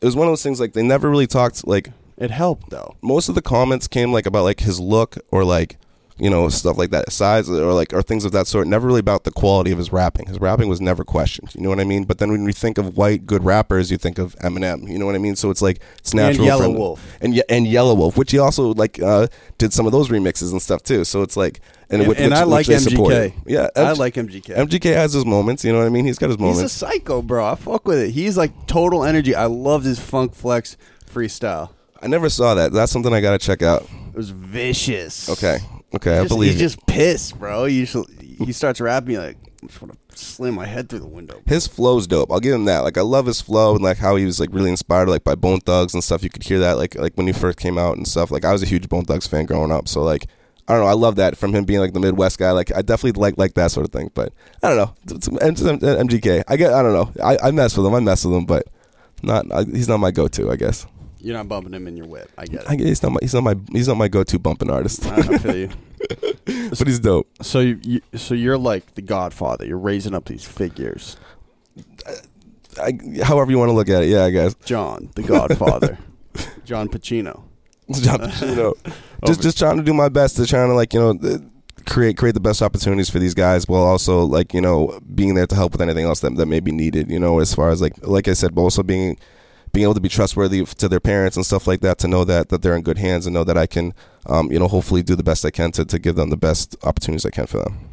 [0.04, 2.94] it was one of those things like they never really talked like It helped though.
[3.00, 5.78] most of the comments came like about like his look or like
[6.16, 9.00] you know stuff like that size or like or things of that sort never really
[9.00, 11.84] about the quality of his rapping his rapping was never questioned you know what i
[11.84, 14.96] mean but then when you think of white good rappers you think of eminem you
[14.96, 16.98] know what i mean so it's like it's natural And Yelawolf.
[17.20, 19.26] and and Yelawolf which he also like uh
[19.58, 21.60] did some of those remixes and stuff too so it's like
[21.90, 23.32] and, And, which, and I like supported.
[23.32, 23.42] MGK.
[23.46, 24.54] yeah I like MGK.
[24.56, 26.60] mgk has his moments you know what i mean he's got his moments.
[26.60, 27.44] He's a psycho, bro.
[27.44, 28.10] I fuck with it.
[28.12, 29.34] He's like total energy.
[29.34, 30.76] I loved his funk flex
[31.12, 31.70] freestyle.
[32.00, 35.28] i never saw that that's something i gotta check out It was vicious.
[35.28, 35.58] okay
[35.96, 37.64] okay i believe he's just pissed, bro.
[37.66, 38.14] He usually
[38.44, 41.40] he starts rapping like I just want to slam my head through the window.
[41.46, 42.30] his flow's dope.
[42.30, 42.80] I'll give him that.
[42.80, 45.34] Like I love his flow and like how he was like really inspired like by
[45.34, 46.22] Bone Thugs and stuff.
[46.22, 48.30] You could hear that like like when he first came out and stuff.
[48.30, 50.26] Like I was a huge Bone Thugs fan growing up, so like
[50.68, 50.88] I don't know.
[50.88, 52.50] I love that from him being like the Midwest guy.
[52.50, 54.10] Like I definitely like like that sort of thing.
[54.14, 54.32] But
[54.62, 54.94] I don't know.
[55.16, 56.42] It's- it's- it's MGK.
[56.48, 56.72] I get.
[56.74, 57.10] I don't know.
[57.24, 57.94] I, I mess with him.
[57.94, 58.66] I mess with him, but
[59.22, 59.50] not.
[59.52, 60.50] I, he's not my go-to.
[60.50, 60.86] I guess.
[61.24, 62.30] You're not bumping him in your whip.
[62.36, 62.70] I get it.
[62.70, 63.18] I he's not my.
[63.22, 63.54] He's not my.
[63.72, 65.06] He's not my go-to bumping artist.
[65.06, 65.70] I, I feel you.
[66.44, 67.26] but he's dope.
[67.40, 69.64] So you, you so you're like the Godfather.
[69.64, 71.16] You're raising up these figures.
[72.78, 74.10] I, however you want to look at it.
[74.10, 74.54] Yeah, I guess.
[74.66, 75.96] Jon, the Godfather.
[76.66, 77.42] Jon Pacino.
[77.90, 78.74] Jon Pacino.
[79.26, 81.38] just just trying to do my best to trying to like you know uh,
[81.86, 85.46] create create the best opportunities for these guys while also like you know being there
[85.46, 87.80] to help with anything else that, that may be needed you know as far as
[87.80, 89.16] like like I said but also being
[89.74, 92.48] being able to be trustworthy to their parents and stuff like that to know that
[92.48, 93.92] that they're in good hands and know that I can
[94.26, 96.76] um, you know hopefully do the best I can to, to give them the best
[96.82, 97.90] opportunities I can for them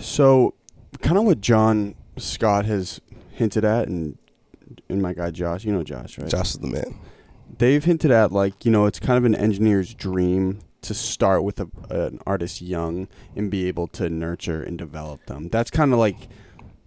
[0.00, 0.54] So,
[1.02, 3.00] kind of what John Scott has
[3.32, 4.16] hinted at, and
[4.88, 6.28] and my guy Josh, you know Josh, right?
[6.30, 6.94] Josh is the man
[7.58, 11.58] They've hinted at like you know it's kind of an engineer's dream to start with
[11.60, 15.48] a, an artist young and be able to nurture and develop them.
[15.48, 16.28] That's kind of like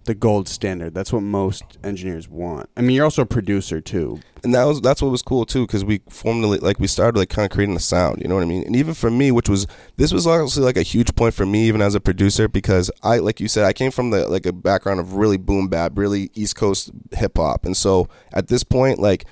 [0.06, 0.94] the gold standard.
[0.94, 2.70] That's what most engineers want.
[2.76, 4.20] I mean, you're also a producer too.
[4.44, 7.30] and that was that's what was cool too because we formally like we started like
[7.30, 9.48] kind of creating the sound you know what i mean and even for me which
[9.48, 12.90] was this was honestly like a huge point for me even as a producer because
[13.04, 15.92] i like you said i came from the like a background of really boom bap
[15.96, 19.26] really east coast hip hop and so at this point like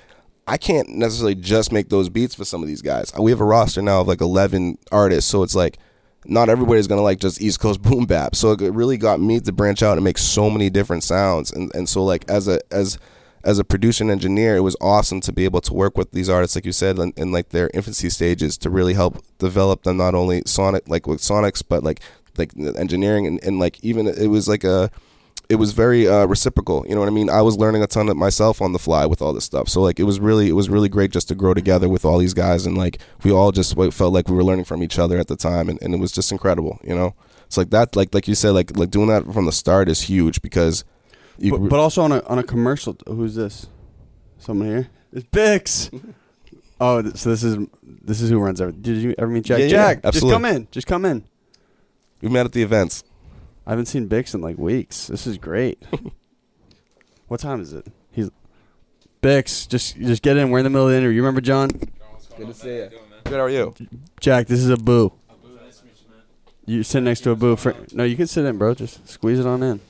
[0.46, 3.12] I can't necessarily just make those beats for some of these guys.
[3.16, 5.78] We have a roster now of like 11 artists, so it's like
[6.26, 8.34] not everybody's gonna like just East Coast boom bap.
[8.34, 11.52] So it really got me to branch out and make so many different sounds.
[11.52, 12.98] And and so like as a as
[13.42, 16.28] as a producer and engineer, it was awesome to be able to work with these
[16.28, 19.96] artists, like you said, in, in like their infancy stages, to really help develop them
[19.96, 22.00] not only sonic like with sonics, but like
[22.36, 24.90] like engineering and, and like even it was like a
[25.50, 26.86] it was very uh, reciprocal.
[26.88, 27.28] You know what I mean?
[27.28, 29.68] I was learning a ton of myself on the fly with all this stuff.
[29.68, 32.18] So like it was really it was really great just to grow together with all
[32.18, 35.18] these guys and like we all just felt like we were learning from each other
[35.18, 36.78] at the time and, and it was just incredible.
[36.84, 39.52] You know, it's like that like like you said like like doing that from the
[39.52, 40.84] start is huge because
[41.36, 42.96] you But, but also on a on a commercial.
[43.08, 43.66] Who's this?
[44.38, 44.88] Someone here?
[45.12, 46.14] It's Bix.
[46.80, 48.82] oh, so this is this is who runs everything.
[48.82, 49.58] Did you ever meet Jack?
[49.58, 50.34] Yeah, yeah, Jack, just absolutely.
[50.34, 50.68] come in.
[50.70, 51.24] Just come in.
[52.22, 53.02] we met at the events.
[53.66, 55.06] I haven't seen Bix in like weeks.
[55.06, 55.82] This is great.
[57.28, 57.86] what time is it?
[58.10, 58.30] He's
[59.22, 59.68] Bix.
[59.68, 60.50] Just just get in.
[60.50, 61.16] We're in the middle of the interview.
[61.16, 61.68] You remember Jon?
[61.68, 62.90] Good to see you.
[63.24, 63.34] Good.
[63.34, 63.74] How are you?
[64.18, 65.12] Jack, this is a boo.
[66.66, 67.56] You sit next to a boo.
[67.56, 68.74] For, no, you can sit in, bro.
[68.74, 69.80] Just squeeze it on in.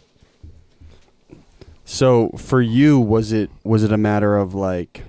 [1.84, 5.02] So for you, was it was it a matter of like,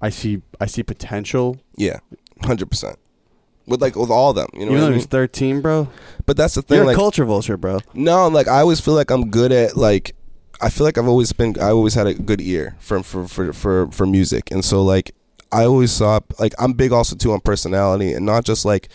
[0.00, 1.58] I see I see potential.
[1.76, 1.98] Yeah,
[2.42, 2.98] hundred percent.
[3.66, 4.98] With like with all of them, you know Even what I he mean.
[4.98, 5.88] was thirteen, bro.
[6.26, 6.76] But that's the thing.
[6.76, 7.78] You're like, a culture vulture, bro.
[7.94, 10.14] No, like I always feel like I'm good at like
[10.60, 13.52] I feel like I've always been I always had a good ear for for for
[13.52, 14.50] for, for music.
[14.50, 15.14] And so like
[15.50, 18.88] I always saw like I'm big also too on personality and not just like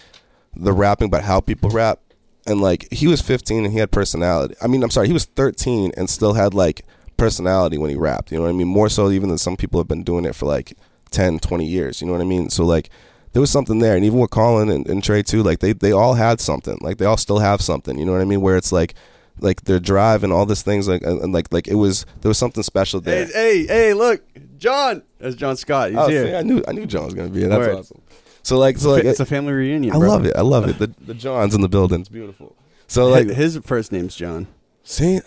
[0.55, 1.99] the rapping but how people rap.
[2.45, 4.55] And like he was 15 and he had personality.
[4.61, 6.85] I mean, I'm sorry, he was 13 and still had like
[7.17, 8.67] personality when he rapped, you know what I mean?
[8.67, 10.75] More so even than some people have been doing it for like
[11.11, 12.49] 10, 20 years, you know what I mean?
[12.49, 12.89] So like
[13.33, 15.91] there was something there and even with Colin and, and Trey too, like they they
[15.91, 16.77] all had something.
[16.81, 18.41] Like they all still have something, you know what I mean?
[18.41, 18.95] Where it's like
[19.41, 22.37] like their drive and all these things like and, like like it was there was
[22.37, 23.25] something special there.
[23.25, 24.21] Hey, hey, hey, look,
[24.57, 25.03] John.
[25.19, 25.89] That's John Scott.
[25.91, 26.27] He's Oh, here.
[26.27, 27.49] see, I knew I knew John was gonna be here.
[27.49, 27.77] That's Word.
[27.77, 28.01] awesome.
[28.43, 29.93] So like so like it's a family reunion.
[29.93, 30.35] I love it.
[30.35, 30.77] I love it.
[30.79, 32.01] The the Johns in the building.
[32.01, 32.55] It's beautiful.
[32.87, 34.47] So like his, first name's John.
[34.83, 35.19] see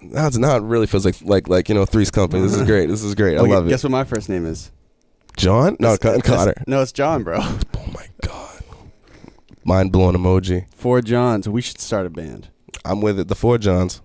[0.00, 2.42] now it's now really feels like like like you know Three's Company.
[2.42, 2.88] This is great.
[2.88, 3.36] This is great.
[3.36, 3.70] I love it.
[3.70, 4.70] Guess what my first name is?
[5.36, 5.76] John?
[5.80, 6.54] No, Con- Conor.
[6.66, 7.38] No, it's John, bro.
[7.76, 8.62] Oh my god.
[9.64, 10.66] Mind blown emoji.
[10.74, 11.48] Four Johns.
[11.48, 12.48] We should start a band.
[12.84, 13.28] I'm with it.
[13.28, 14.00] The four Johns.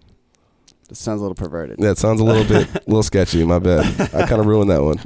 [0.89, 1.77] That sounds a little perverted.
[1.79, 3.43] That sounds a little bit, a little sketchy.
[3.45, 3.85] My bad.
[4.13, 4.97] I kind of ruined that one.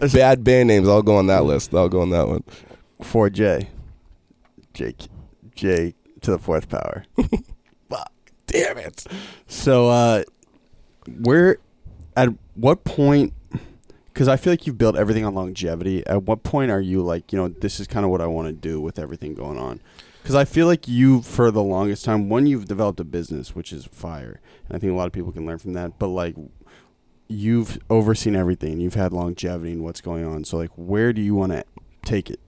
[0.12, 0.88] Bad band names.
[0.88, 1.74] I'll go on that list.
[1.74, 2.44] I'll go on that one.
[3.02, 3.68] Four J.
[4.74, 5.08] Jake.
[5.54, 7.04] J to the fourth power.
[7.88, 8.12] Fuck.
[8.46, 9.04] Damn it.
[9.48, 10.22] So, uh,
[11.20, 11.58] where,
[12.16, 13.32] at what point?
[14.20, 16.06] Because I feel like you've built everything on longevity.
[16.06, 18.48] At what point are you like, you know, this is kind of what I want
[18.48, 19.80] to do with everything going on?
[20.20, 23.72] Because I feel like you, for the longest time, when you've developed a business, which
[23.72, 25.98] is fire, and I think a lot of people can learn from that.
[25.98, 26.36] But like,
[27.28, 28.78] you've overseen everything.
[28.78, 30.44] You've had longevity in what's going on.
[30.44, 31.64] So, like, where do you want to
[32.04, 32.40] take it?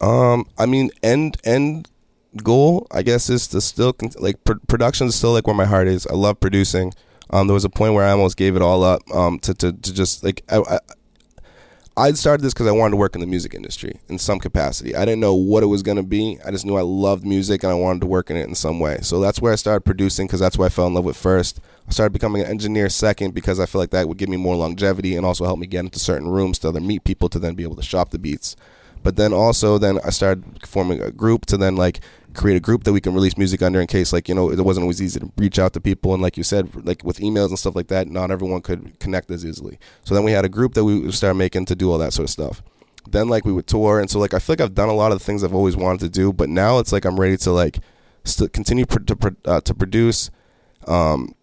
[0.00, 1.90] Um, I mean, end end
[2.42, 5.66] goal, I guess, is to still con- like pr- production is still like where my
[5.66, 6.06] heart is.
[6.06, 6.94] I love producing.
[7.30, 9.02] Um, there was a point where I almost gave it all up.
[9.12, 10.80] Um, to to, to just like I.
[11.98, 14.94] I started this because I wanted to work in the music industry in some capacity.
[14.94, 16.38] I didn't know what it was going to be.
[16.44, 18.80] I just knew I loved music and I wanted to work in it in some
[18.80, 18.98] way.
[19.00, 21.58] So that's where I started producing because that's what I fell in love with first.
[21.88, 24.56] I started becoming an engineer second because I feel like that would give me more
[24.56, 27.54] longevity and also help me get into certain rooms to then meet people to then
[27.54, 28.56] be able to shop the beats.
[29.02, 32.00] But then also then I started forming a group to then like
[32.36, 34.60] create a group that we can release music under in case like you know it
[34.60, 37.48] wasn't always easy to reach out to people and like you said like with emails
[37.48, 39.78] and stuff like that not everyone could connect as easily.
[40.04, 42.24] So then we had a group that we started making to do all that sort
[42.24, 42.62] of stuff.
[43.08, 45.12] Then like we would tour and so like I feel like I've done a lot
[45.12, 47.52] of the things I've always wanted to do, but now it's like I'm ready to
[47.52, 47.78] like
[48.24, 50.30] st- continue pr- to pr- uh, to produce.
[50.86, 51.34] Um,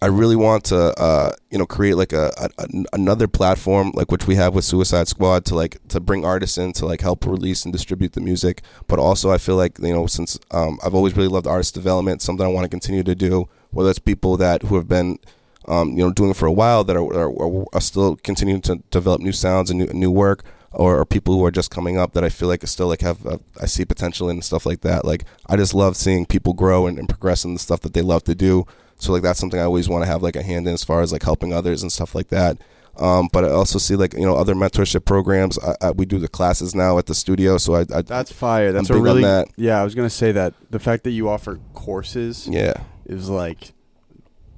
[0.00, 4.28] I really want to, uh, you know, create like a, a, another platform like which
[4.28, 7.64] we have with Suicide Squad to like to bring artists in to like help release
[7.64, 8.62] and distribute the music.
[8.86, 12.22] But also, I feel like you know, since um, I've always really loved artist development,
[12.22, 13.48] something I want to continue to do.
[13.70, 15.18] Whether it's people that who have been,
[15.66, 18.76] um, you know, doing it for a while that are, are, are still continuing to
[18.90, 22.12] develop new sounds and new, new work, or, or people who are just coming up
[22.12, 24.82] that I feel like still like have uh, I see potential in and stuff like
[24.82, 25.04] that.
[25.04, 28.02] Like I just love seeing people grow and, and progress in the stuff that they
[28.02, 28.64] love to do.
[28.98, 31.00] So like that's something I always want to have like a hand in as far
[31.00, 32.58] as like helping others and stuff like that.
[32.98, 35.58] Um, but I also see like you know other mentorship programs.
[35.58, 38.72] I, I, we do the classes now at the studio, so I, I That's fire.
[38.72, 39.48] That's a really that.
[39.56, 39.80] yeah.
[39.80, 42.74] I was gonna say that the fact that you offer courses yeah.
[43.06, 43.72] is like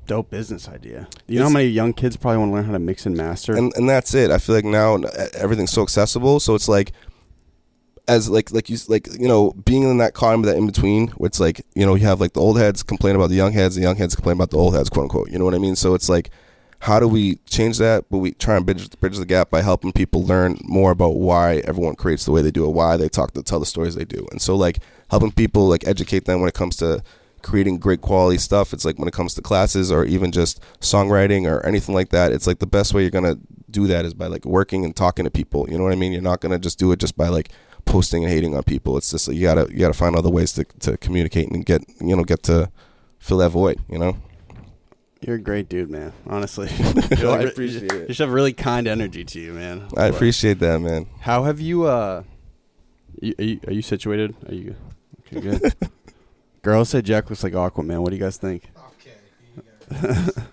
[0.06, 1.06] dope business idea.
[1.26, 3.54] You know how many young kids probably want to learn how to mix and master.
[3.54, 4.30] and and that's it.
[4.30, 4.96] I feel like now
[5.34, 6.92] everything's so accessible, so it's like
[8.08, 11.26] as like like you like you know being in that car that in between where
[11.26, 13.74] it's like you know you have like the old heads complain about the young heads,
[13.76, 15.30] the young heads complain about the old heads, quote unquote.
[15.30, 15.76] You know what I mean?
[15.76, 16.30] So it's like
[16.80, 18.06] how do we change that?
[18.10, 21.58] But we try and bridge, bridge the gap by helping people learn more about why
[21.58, 24.04] everyone creates the way they do it, why they talk to tell the stories they
[24.04, 24.78] do, and so like
[25.10, 27.02] helping people like educate them when it comes to
[27.42, 28.72] creating great quality stuff.
[28.72, 32.32] It's like when it comes to classes or even just songwriting or anything like that.
[32.32, 33.38] It's like the best way you're gonna
[33.70, 35.68] do that is by like working and talking to people.
[35.68, 36.12] You know what I mean?
[36.12, 37.50] You're not gonna just do it just by like
[37.84, 38.96] posting and hating on people.
[38.96, 42.16] It's just you gotta you gotta find other ways to to communicate and get you
[42.16, 42.70] know get to
[43.18, 43.80] fill that void.
[43.88, 44.16] You know.
[45.20, 46.14] You're a great dude, man.
[46.26, 46.68] Honestly,
[47.18, 48.08] Yo, I appreciate it.
[48.08, 49.86] You should have really kind energy to you, man.
[49.94, 51.08] I appreciate that, man.
[51.20, 51.84] How have you?
[51.84, 52.22] uh
[53.20, 54.34] you, are, you, are you situated?
[54.48, 54.74] Are you
[55.26, 55.40] okay?
[55.40, 55.74] Good.
[56.62, 58.00] Girls say Jack looks like Aquaman.
[58.00, 58.70] What do you guys think?
[58.98, 59.16] Okay.
[59.56, 59.62] You
[60.02, 60.46] got.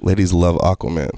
[0.00, 1.10] Ladies love Aquaman.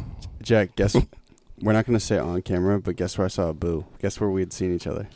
[0.43, 0.97] Jack, guess
[1.61, 3.87] We're not going to say it on camera, but guess where I saw a boo?
[4.01, 5.09] Guess where we had seen each other?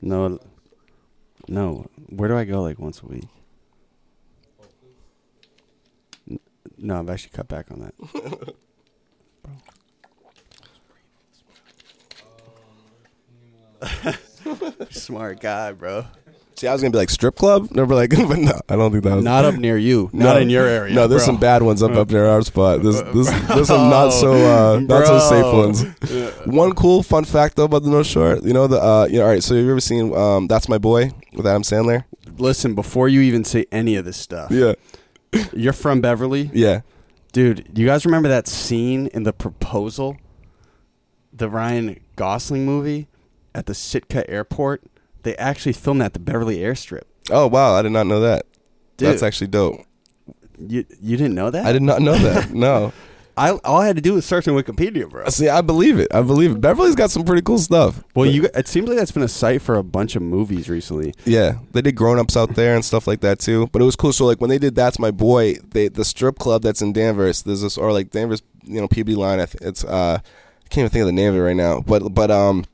[0.00, 0.38] No,
[1.48, 1.86] no.
[2.08, 3.24] Where do I go like once a week?
[6.76, 7.94] No, I've actually cut back on that.
[14.90, 16.06] Smart guy, bro.
[16.58, 17.70] See, I was gonna be like strip club.
[17.72, 20.10] Never like, but no, I don't think that was Not up near you.
[20.18, 20.24] No.
[20.26, 20.92] Not in your area.
[20.92, 21.26] No, there's bro.
[21.34, 22.82] some bad ones up up near our spot.
[22.82, 26.46] There's there's, there's some not so uh, not so safe ones.
[26.46, 29.24] One cool fun fact though about the North Shore, you know the uh, you know,
[29.24, 29.42] all right.
[29.42, 32.04] So have you ever seen um, That's My Boy with Adam Sandler?
[32.38, 34.74] Listen, before you even say any of this stuff, Yeah,
[35.52, 36.80] you're from Beverly, yeah.
[37.32, 37.78] dude.
[37.78, 40.16] You guys remember that scene in the proposal,
[41.32, 43.06] the Ryan Gosling movie
[43.54, 44.82] at the Sitka Airport?
[45.28, 47.02] They actually filmed that at the Beverly Airstrip.
[47.30, 48.46] Oh wow, I did not know that.
[48.96, 49.10] Dude.
[49.10, 49.84] That's actually dope.
[50.58, 51.66] You you didn't know that?
[51.66, 52.50] I did not know that.
[52.54, 52.94] No.
[53.36, 55.28] I all I had to do was search on Wikipedia, bro.
[55.28, 56.08] See, I believe it.
[56.14, 56.60] I believe it.
[56.62, 58.02] Beverly's got some pretty cool stuff.
[58.14, 61.12] Well, you it seems like that's been a site for a bunch of movies recently.
[61.26, 63.66] Yeah, they did grown ups out there and stuff like that too.
[63.66, 64.14] But it was cool.
[64.14, 67.42] So like when they did That's My Boy, they the strip club that's in Danvers.
[67.42, 69.40] There's this or like Danvers, you know, PB line.
[69.40, 71.82] I th- it's uh, I can't even think of the name of it right now.
[71.82, 72.64] But but um,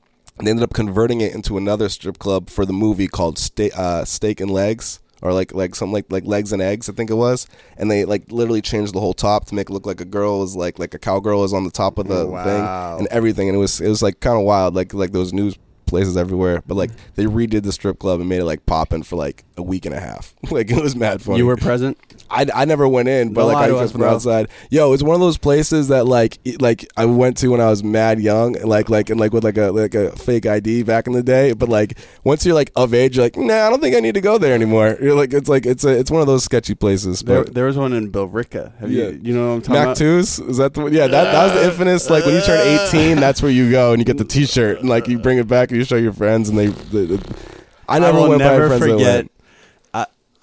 [0.40, 4.04] they ended up converting it into another strip club for the movie called Steak uh,
[4.04, 5.00] Steak and Legs.
[5.22, 7.46] Or like like something like like legs and eggs, I think it was,
[7.78, 10.40] and they like literally changed the whole top to make it look like a girl
[10.40, 12.44] was like like a cowgirl was on the top of the Wow.
[12.44, 15.32] thing and everything, and it was it was like kind of wild, like like those
[15.32, 15.56] news
[15.86, 16.62] places everywhere.
[16.66, 19.62] But like they redid the strip club and made it like popping for like a
[19.62, 20.34] week and a half.
[20.50, 21.38] like it was mad funny.
[21.38, 21.96] You were present.
[22.34, 24.48] I, I never went in, but Don't like I just from outside.
[24.70, 27.68] Yo, it's one of those places that like it- like I went to when I
[27.70, 30.82] was mad young, and like like and like with like a like a fake ID
[30.82, 31.52] back in the day.
[31.52, 34.14] But like once you're like of age, you're like, nah, I don't think I need
[34.14, 34.96] to go there anymore.
[35.00, 37.20] You're like it's like it's a it's one of those sketchy places.
[37.20, 38.76] There, But there was one in Billerica.
[38.80, 39.04] Have Yeah.
[39.08, 39.96] you you know what I'm talking Mac about?
[39.96, 40.92] twos is that the one?
[40.92, 43.52] Yeah, that that was the uh, infamous like when you turn uh, 18, that's where
[43.52, 45.84] you go and you get the T-shirt and like you bring it back and you
[45.84, 46.66] show your friends and they.
[46.66, 47.34] they, they-
[47.86, 49.26] I never will went by never forget.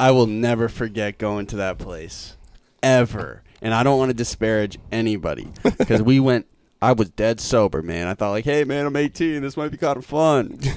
[0.02, 2.36] I will never forget going to that place,
[2.82, 3.44] ever.
[3.62, 6.48] And I don't want to disparage anybody because we went.
[6.82, 8.08] I was dead sober, man.
[8.08, 9.44] I thought like, hey, man, I'm 18.
[9.44, 10.60] This might be kind of fun.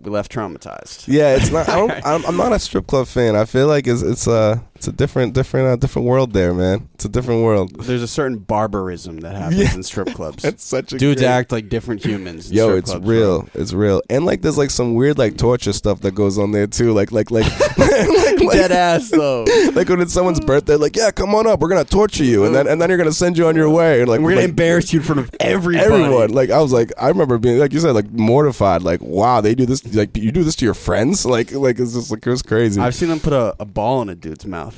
[0.00, 1.04] We left traumatized.
[1.06, 1.68] Yeah, it's not.
[1.68, 3.36] I don't, I'm, I'm not a strip club fan.
[3.36, 6.88] I feel like it's it's a it's a different different uh, different world there, man.
[6.94, 7.70] It's a different world.
[7.84, 9.74] There's a certain barbarism that happens Yeah.
[9.76, 10.44] in strip clubs.
[10.52, 12.50] It's such a Dudes great- act like different humans.
[12.50, 13.42] in Yo, strip it's clubs, real.
[13.42, 13.48] bro.
[13.62, 14.02] It's real.
[14.10, 16.92] And like there's like some weird like torture stuff that goes on there too.
[16.92, 17.46] Like like like
[17.78, 19.44] like, like, Dead ass though.
[19.72, 22.52] like when it's someone's birthday, like yeah, come on up, we're gonna torture you, and
[22.52, 24.00] then and then you're gonna send you on your way.
[24.00, 25.84] And like We're gonna like, embarrass you in front of everybody.
[26.02, 26.30] everyone.
[26.32, 28.82] Like I was like, I remember being like you said, like mortified.
[28.82, 29.94] Like wow, they do this.
[29.94, 31.24] Like you do this to your friends.
[31.24, 32.80] Like like it's just like it was crazy.
[32.80, 34.71] I've seen them put a, a ball in a dude's mouth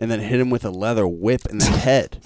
[0.00, 2.18] and then hit him with a leather whip in the head.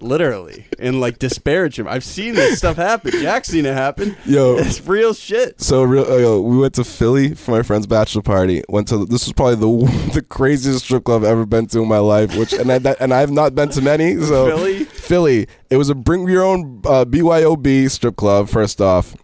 [0.00, 0.66] Literally.
[0.78, 1.88] And like disparage him.
[1.88, 3.10] I've seen this stuff happen.
[3.10, 4.16] Jack's seen it happen.
[4.24, 4.56] Yo.
[4.56, 5.60] It's real shit.
[5.60, 8.62] So real, uh, yo, we went to Philly for my friend's bachelor party.
[8.68, 11.88] Went to this was probably the the craziest strip club I've ever been to in
[11.88, 12.36] my life.
[12.36, 14.16] Which and I that, and I've not been to many.
[14.20, 14.84] So Philly?
[14.84, 15.46] Philly.
[15.70, 18.48] It was a bring your own uh, BYOB strip club.
[18.48, 19.16] First off,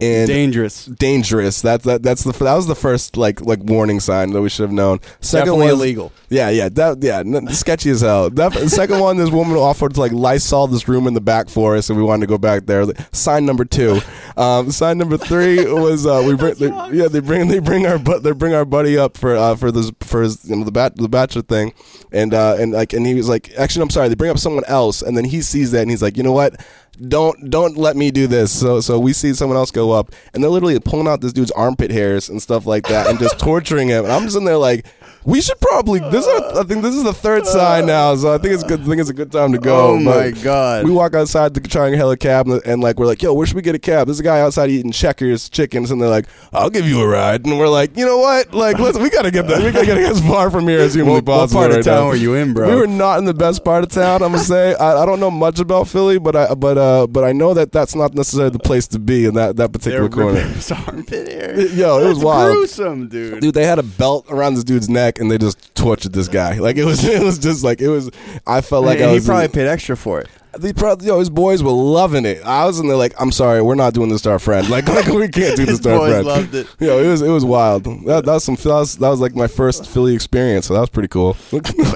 [0.00, 0.86] and Dangerous.
[0.86, 1.60] dangerous.
[1.60, 2.02] That's that.
[2.02, 5.00] That's the that was the first like like warning sign that we should have known.
[5.20, 6.12] Second Definitely was, illegal.
[6.28, 8.30] Yeah, yeah, that, yeah, n- sketchy as hell.
[8.30, 11.48] That, the second one, this woman offered to like Lysol this room in the back
[11.48, 12.84] for us, and we wanted to go back there.
[13.12, 14.00] Sign number two.
[14.36, 17.98] Um, sign number three was uh, we bring, they, yeah, they bring they bring our
[17.98, 20.70] but they bring our buddy up for uh, for this for his, you know the
[20.70, 21.72] bat the bachelor thing,
[22.12, 24.64] and uh, and like and he was like, actually, I'm sorry, they bring up someone
[24.66, 26.60] else, and then he sees that and he's like, you know what?
[27.06, 28.50] Don't don't let me do this.
[28.50, 31.50] So so we see someone else go up, and they're literally pulling out this dude's
[31.52, 34.04] armpit hairs and stuff like that, and just torturing him.
[34.04, 34.86] And I'm just in there like,
[35.24, 36.00] we should probably.
[36.00, 38.62] This is our, I think this is the third sign now, so I think it's
[38.64, 38.80] good.
[38.80, 39.88] I think it's a good time to go.
[39.88, 40.84] Oh my But God.
[40.84, 43.32] We walk outside to try and hail a cab, and, and like we're like, yo,
[43.34, 44.06] where should we get a cab?
[44.06, 47.44] There's a guy outside eating Checkers chickens, and they're like, I'll give you a ride,
[47.46, 48.54] and we're like, you know what?
[48.54, 49.62] Like, let's we gotta get that.
[49.62, 51.60] We gotta get as far from here as humanly What, what possible.
[51.60, 52.06] part of right town now.
[52.08, 52.68] were you in, bro?
[52.70, 54.22] We were not in the best part of town.
[54.22, 57.24] I'm gonna say I, I don't know much about Philly, but I but uh but
[57.24, 60.08] I know that that's not necessarily the place to be in that that particular were
[60.08, 60.40] corner.
[60.86, 61.58] armpit hair.
[61.60, 62.52] Yo, it was That's wild.
[62.54, 63.40] gruesome, dude.
[63.40, 66.58] Dude, they had a belt around this dude's neck and they just tortured this guy.
[66.58, 68.10] Like it was, it was just like it was.
[68.46, 70.28] I felt like and I was he probably in, paid extra for it.
[70.58, 72.42] they probably, yo, his boys were loving it.
[72.44, 74.68] I was in there like, I'm sorry, we're not doing this to our friend.
[74.78, 76.26] Like, like we can't do this to our boys friend.
[76.26, 76.66] loved it.
[76.78, 77.84] Yo, it was it was wild.
[77.84, 78.56] That, that was some.
[78.56, 80.66] That was, that was like my first Philly experience.
[80.66, 81.36] So that was pretty cool.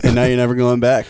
[0.02, 1.06] And now you're never going back.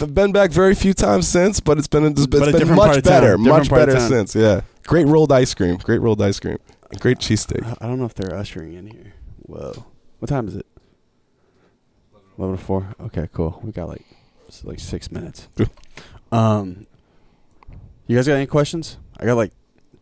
[0.00, 3.04] I've been back very few times since, but it's been it's been different part much
[3.04, 4.34] better, much better since.
[4.34, 6.58] Yeah, great rolled ice cream, great rolled ice cream,
[7.00, 7.76] great cheesesteak.
[7.80, 9.14] I don't know if they're ushering in here.
[9.46, 9.86] Whoa.
[10.18, 10.66] What time is it?
[12.38, 12.94] 11 to 4.
[13.00, 13.60] Okay, cool.
[13.62, 14.04] We got like
[14.64, 15.48] like 6 minutes.
[16.30, 16.86] Um
[18.06, 18.98] You guys got any questions?
[19.18, 19.52] I got like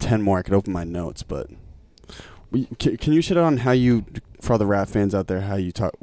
[0.01, 0.39] 10 more.
[0.39, 1.49] I could open my notes, but
[2.51, 4.05] we, can, can you shit on how you
[4.41, 5.95] for all the rap fans out there how you talk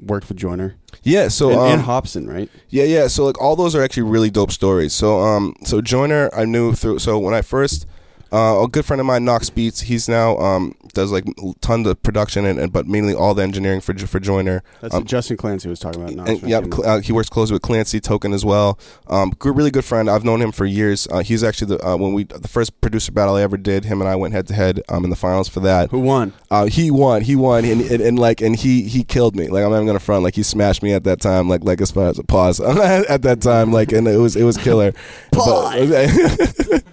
[0.00, 2.48] worked for Joyner Yeah, so and, um, and Hopsin, right?
[2.68, 3.06] Yeah, yeah.
[3.06, 4.92] So like all those are actually really dope stories.
[4.92, 6.98] So um, so Joyner, I knew through.
[7.00, 7.86] So when I first
[8.32, 9.80] Uh, a good friend of mine, Knox Beats.
[9.82, 11.24] He's now um, does like
[11.60, 14.62] tons of production and, and but mainly all the engineering for for Joyner.
[14.80, 16.14] That's Um, Justin Clancy was talking about.
[16.14, 16.82] Knox and, yeah, Mancini.
[16.82, 18.78] cl- uh, he works closely with Clancy Token as well.
[19.08, 20.08] Um, good, really good friend.
[20.10, 21.06] I've known him for years.
[21.10, 23.84] Uh, he's actually the uh, when we the first producer battle I ever did.
[23.84, 25.90] Him and I went head to head um in the finals for that.
[25.90, 26.32] Who won?
[26.50, 27.22] Uh, he won.
[27.22, 29.48] He won, and, and, and like, and he he killed me.
[29.48, 30.22] Like I'm not gonna front.
[30.24, 31.48] Like he smashed me at that time.
[31.48, 33.72] Like like as far as a pause at that time.
[33.72, 34.92] Like and it was it was killer.
[35.32, 35.86] But,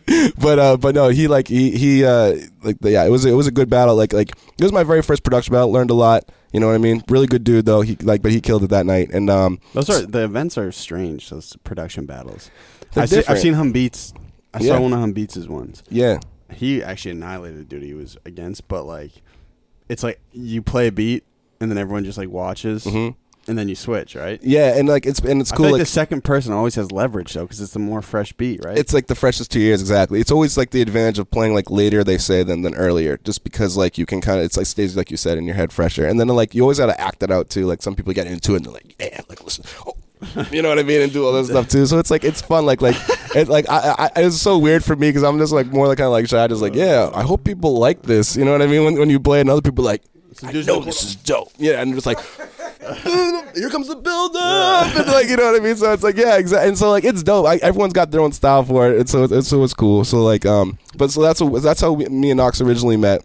[0.39, 3.47] but uh, but no, he like he he uh like yeah, it was it was
[3.47, 3.95] a good battle.
[3.95, 5.71] Like like it was my very first production battle.
[5.71, 6.29] Learned a lot.
[6.53, 7.03] You know what I mean?
[7.09, 7.81] Really good dude though.
[7.81, 9.09] He like, but he killed it that night.
[9.11, 11.29] And um, Those are the events are strange.
[11.29, 12.49] Those production battles.
[12.95, 14.13] I've, seen, I've seen Hum Beats.
[14.53, 14.75] I Yeah.
[14.75, 15.83] saw one of Hum Beats' his ones.
[15.89, 16.19] yeah,
[16.51, 19.11] He actually annihilated the dude he was against, but like,
[19.89, 21.25] it's like you play a beat
[21.59, 23.15] and then everyone just like watches, Mhm.
[23.47, 24.39] And then you switch, right?
[24.43, 25.65] yeah, and like it's and it's I cool.
[25.65, 28.33] feel like, like the second person always has leverage though, because it's a more fresh
[28.33, 28.77] beat, right?
[28.77, 30.19] It's like the freshest two years exactly.
[30.19, 33.43] It's always like the advantage of playing like later they say than than earlier, just
[33.43, 35.71] because like you can kind of it's like stays like you said in your head
[35.71, 37.65] fresher, and then like you always got to act it out too.
[37.65, 39.93] Like some people get into it and they're like, yeah, like listen, oh.
[40.51, 41.85] you know what I mean, and do all this stuff too.
[41.85, 42.65] So it's like it's fun.
[42.65, 42.95] Like like
[43.35, 45.99] it like I, I it's so weird for me because I'm just like more like
[45.99, 48.35] kind of like shy, just like yeah, I hope people like this.
[48.35, 48.83] You know what I mean?
[48.83, 50.03] When when you play it and other people are like.
[50.43, 51.51] I know this is dope.
[51.57, 52.19] Yeah, and it's like,
[53.55, 55.75] here comes the build up, and like you know what I mean.
[55.75, 56.69] So it's like yeah, exactly.
[56.69, 57.45] And so like it's dope.
[57.45, 60.03] I, everyone's got their own style for it, and so it's so it's cool.
[60.03, 63.23] So like um, but so that's what, that's how we, me and Knox originally met,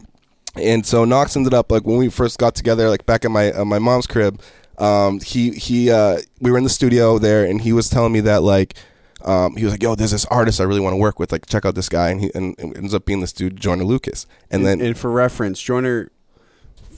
[0.57, 3.53] and so Knox ended up like when we first got together, like back at my
[3.53, 4.41] uh, my mom's crib.
[4.79, 8.21] Um, he he uh, we were in the studio there, and he was telling me
[8.21, 8.75] that like.
[9.25, 11.31] Um, he was like, "Yo, there's this artist I really want to work with.
[11.31, 13.85] Like, check out this guy." And he and it ends up being this dude, Joyner
[13.85, 14.27] Lucas.
[14.51, 16.11] And then, and for reference, Joyner,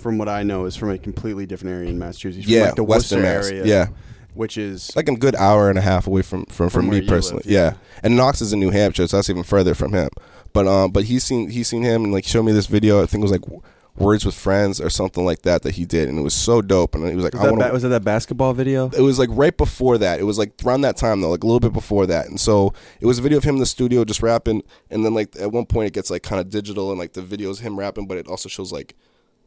[0.05, 2.45] from what I know, is from a completely different area in Massachusetts.
[2.45, 3.63] From Yeah, like the Western Worcester Mass.
[3.63, 3.65] area.
[3.65, 3.87] Yeah.
[4.35, 7.01] which is like a good hour and a half away from from, from, From me
[7.01, 7.43] personally.
[7.47, 7.71] live, yeah.
[7.71, 8.01] yeah.
[8.03, 10.11] and Knox is in New Hampshire, so that's even further from him.
[10.53, 13.03] But um, but he's seen he's seen him and like showed me this video.
[13.03, 13.63] I think it was like
[13.97, 16.95] Words with Friends or something like that that he did, and it was so dope.
[16.97, 18.91] And he was like, was I that, want ba- was that that basketball video?
[18.91, 20.21] it was like right before that.
[20.21, 22.27] It was like around that time though, like a little bit before that.
[22.27, 25.15] And so it was a video of him in the studio just rapping, and then
[25.15, 27.61] like at one point it gets like kind of digital, and like the video is
[27.61, 28.97] him rapping, but it also shows like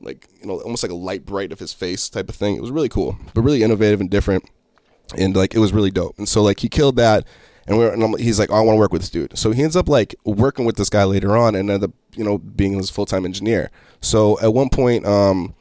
[0.02, 2.56] like you know almost like a Lite-Brite of his face type of thing.
[2.56, 4.50] It was really cool, but really innovative and different,
[5.18, 6.18] and like it was really dope.
[6.18, 7.26] And so like he killed that.
[7.70, 9.38] And, we're, and I'm, he's like, oh, I want to work with this dude.
[9.38, 12.24] So he ends up like working with this guy later on, and ended up, you
[12.24, 13.72] know, being his full time engineer.
[14.00, 15.54] So at one point, um,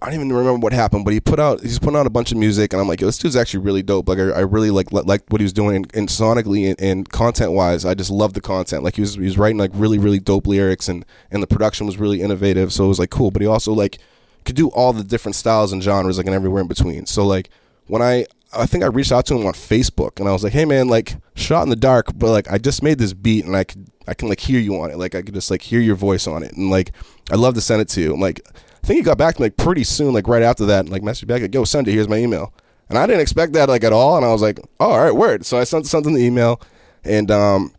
[0.00, 2.30] I don't even remember what happened, but he put out he's putting out a bunch
[2.30, 4.08] of music, and I'm like, Yo, this dude's actually really dope.
[4.08, 6.80] Like, I, I really like li- liked what he was doing, and, and sonically and,
[6.80, 8.84] and content wise, I just loved the content.
[8.84, 11.86] Like, he was he was writing like really really dope lyrics, and and the production
[11.86, 12.72] was really innovative.
[12.72, 13.98] So it was like cool, but he also like
[14.44, 17.06] could do all the different styles and genres, like and everywhere in between.
[17.06, 17.50] So like
[17.88, 20.52] when I I think I reached out to him on Facebook, and I was like,
[20.52, 23.56] Hey man, like shot in the dark, but like I just made this beat, and
[23.56, 25.80] I could I can like hear you on it, like I could just like hear
[25.80, 26.92] your voice on it, and like
[27.32, 28.16] I'd love to send it to you.
[28.16, 28.40] Like
[28.88, 31.26] think he got back to me like pretty soon, like right after that, like messaged
[31.26, 31.92] back like, "Yo, send it.
[31.92, 32.52] Here's my email."
[32.88, 35.14] And I didn't expect that like at all, and I was like, "Oh, all right,
[35.14, 36.60] word." So I sent something the email,
[37.04, 37.72] and um,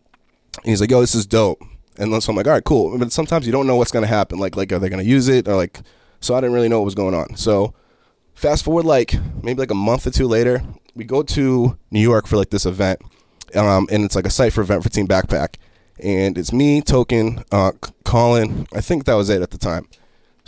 [0.64, 1.62] he's like, "Yo, this is dope."
[1.98, 4.08] And then so I'm like, "All right, cool." But sometimes you don't know what's gonna
[4.08, 4.38] happen.
[4.38, 5.82] Like, like are they gonna use it or like?
[6.22, 7.36] So I didn't really know what was going on.
[7.36, 7.74] So
[8.36, 10.62] fast forward like maybe like a month or two later,
[10.96, 13.02] we go to New York for like this event,
[13.56, 15.56] um, and it's like a cipher event for Team Backpack,
[15.98, 17.72] and it's me, Token, uh,
[18.06, 18.68] Colin.
[18.74, 19.88] I think that was it at the time.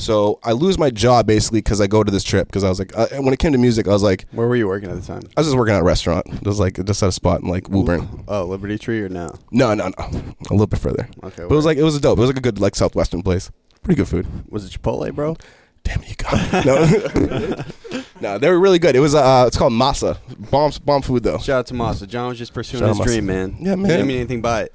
[0.01, 2.79] So I lose my job basically because I go to this trip because I was
[2.79, 4.99] like, uh, when it came to music, I was like, Where were you working at
[4.99, 5.21] the time?
[5.37, 6.25] I was just working at a restaurant.
[6.27, 8.23] It was like just at a spot in like Woburn.
[8.27, 9.33] Oh, Liberty Tree or no?
[9.51, 11.07] No, no, no, a little bit further.
[11.23, 12.17] Okay, but it was like it was a dope.
[12.17, 13.51] It was like a good like southwestern place.
[13.83, 14.27] Pretty good food.
[14.49, 15.37] Was it Chipotle, bro?
[15.83, 17.65] Damn, you got it.
[17.91, 18.95] No, no, they were really good.
[18.95, 20.17] It was uh, it's called masa.
[20.51, 21.39] Bomb, bomb food though.
[21.39, 22.07] Shout out to Masa.
[22.07, 23.57] John was just pursuing Shout his dream, man.
[23.59, 23.89] Yeah, man.
[23.89, 24.73] Didn't mean anything by it.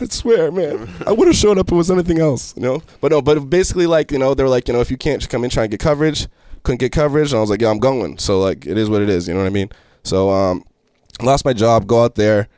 [0.00, 0.88] I swear, man.
[1.06, 2.82] I would have showed up if it was anything else, you know.
[3.00, 5.26] But no, but basically, like you know, they were like, you know, if you can't
[5.28, 6.28] come in try and get coverage,
[6.62, 8.18] couldn't get coverage, and I was like, yeah, I'm going.
[8.18, 9.26] So like, it is what it is.
[9.26, 9.70] You know what I mean?
[10.04, 10.64] So um,
[11.20, 12.48] lost my job, go out there.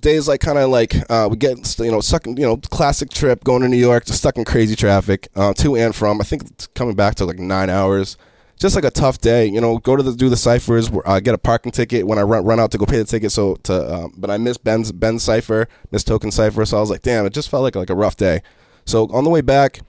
[0.00, 3.10] Days like kind of like uh, we get you know stuck in, you know classic
[3.10, 6.20] trip going to New York, just stuck in crazy traffic uh, to and from.
[6.20, 8.16] I think coming back to like nine hours.
[8.58, 9.78] Just like a tough day, you know.
[9.78, 10.90] Go to the do the ciphers.
[11.04, 13.30] Uh, get a parking ticket when I run run out to go pay the ticket.
[13.30, 16.64] So to um, but I missed Ben's Ben's cipher, missed token cipher.
[16.66, 18.42] So I was like, damn, it just felt like like a rough day.
[18.84, 19.80] So on the way back,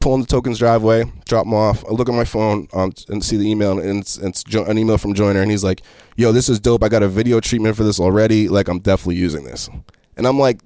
[0.00, 1.84] pull in the tokens driveway, drop them off.
[1.86, 4.76] I look at my phone um, and see the email, and it's, it's jo- an
[4.76, 5.80] email from Joyner, and he's like,
[6.16, 6.82] "Yo, this is dope.
[6.82, 8.48] I got a video treatment for this already.
[8.48, 9.70] Like, I'm definitely using this."
[10.16, 10.60] And I'm like,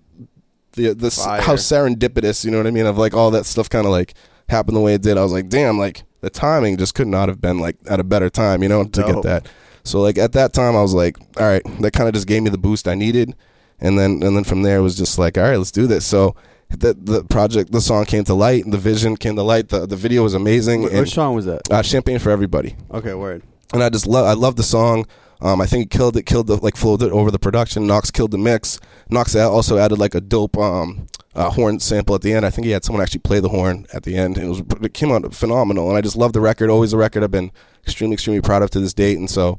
[0.72, 1.40] "The this Fire.
[1.42, 2.86] how serendipitous, you know what I mean?
[2.86, 4.14] Of like all that stuff kind of like
[4.48, 5.16] happened the way it did.
[5.16, 8.04] I was like, damn, like the timing just could not have been like at a
[8.04, 9.06] better time, you know, to Dope.
[9.14, 9.46] get that.
[9.84, 12.42] So like at that time, I was like, all right, that kind of just gave
[12.42, 13.34] me the boost I needed,
[13.80, 16.06] and then and then from there it was just like, all right, let's do this.
[16.06, 16.34] So
[16.70, 19.68] the the project, the song came to light, the vision came to light.
[19.68, 20.84] The the video was amazing.
[20.84, 21.60] Wh- and, Which song was that?
[21.70, 23.42] Uh, Champagne for everybody Okay, word.
[23.74, 25.06] and I just love I love the song.
[25.42, 27.86] Um, I think it killed it, killed the like flowed it over the production.
[27.86, 28.78] Knox killed the mix.
[29.10, 32.46] Knox also added like a dope um, uh, horn sample at the end.
[32.46, 34.94] I think he had someone actually play the horn at the end, it was it
[34.94, 35.88] came out phenomenal.
[35.88, 36.70] And I just love the record.
[36.70, 37.50] Always a record I've been
[37.84, 39.18] extremely extremely proud of to this date.
[39.18, 39.58] And so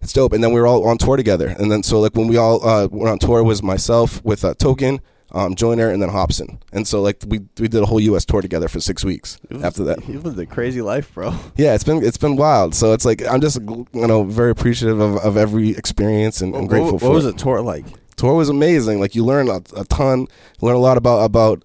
[0.00, 0.32] it's dope.
[0.32, 1.48] And then we were all on tour together.
[1.48, 4.54] And then so like when we all uh, went on tour was myself with uh,
[4.54, 5.00] Token.
[5.32, 8.24] Um, Joyner and then Hopsin, and so like we we did a whole U.S.
[8.24, 9.38] tour together for six weeks.
[9.62, 11.32] After that, you lived a crazy life, bro.
[11.56, 12.74] yeah, it's been it's been wild.
[12.74, 16.64] So it's like I'm just you know very appreciative of, of every experience and, and
[16.64, 17.86] What, grateful what, for was a tour like?
[18.16, 18.98] Tour was amazing.
[19.00, 20.26] Like you learn a, a ton,
[20.60, 21.64] learn a lot about about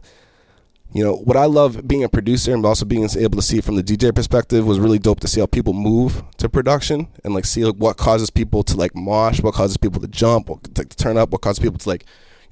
[0.96, 3.76] you know what I love being a producer and also being able to see from
[3.76, 7.44] the DJ perspective was really dope to see how people move to production and like
[7.44, 10.86] see like, what causes people to like mosh, what causes people to jump, what to,
[10.86, 12.06] to turn up, what causes people to like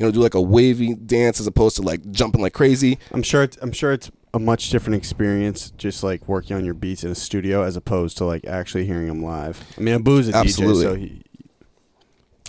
[0.03, 2.99] you know do like a wavy dance as opposed to like jumping like crazy.
[3.11, 3.43] I'm sure.
[3.43, 7.11] It's, I'm sure it's a much different experience, just like working on your beats in
[7.11, 9.63] a studio as opposed to like actually hearing them live.
[9.77, 10.83] I mean, Abu's a Absolutely.
[10.85, 11.23] DJ, so he,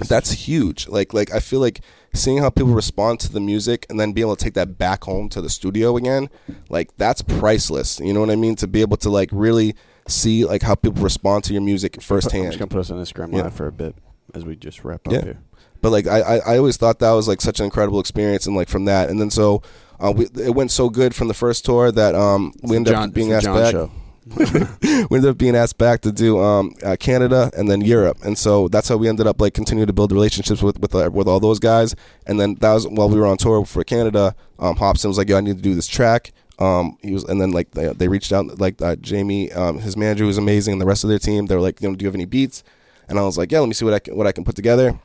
[0.09, 1.81] that's huge like like i feel like
[2.13, 5.05] seeing how people respond to the music and then being able to take that back
[5.05, 6.29] home to the studio again
[6.69, 9.73] like that's priceless you know what i mean to be able to like really
[10.09, 12.29] see like how people respond to your music I'm just
[12.59, 13.51] gonna put us on Instagram Yeah.
[13.51, 13.95] for a bit
[14.35, 15.23] as we just wrap up Yeah.
[15.23, 15.39] here.
[15.85, 18.57] But like I, I i always thought that was like such an incredible experience and
[18.57, 19.61] like from that and then so
[20.01, 23.11] uh, we, it went so good from the first tour that um we ended John,
[23.11, 23.91] up being asked John back show.
[25.11, 28.39] we ended up being asked back to do um, uh, Canada and then Europe, and
[28.39, 31.29] so that's how we ended up like continue to build relationships with with uh, with
[31.29, 31.95] all those guys.
[32.27, 34.35] And then that was while we were on tour for Canada.
[34.59, 37.39] Um, Hopsin was like, "Yo, I need to do this track." Um, he was, and
[37.39, 40.81] then like they, they reached out, like uh, Jamie, um, his manager was amazing, and
[40.81, 41.45] the rest of their team.
[41.45, 42.65] They were like, "You know, do you have any beats?"
[43.07, 44.57] And I was like, "Yeah, let me see what I can what I can put
[44.57, 44.99] together."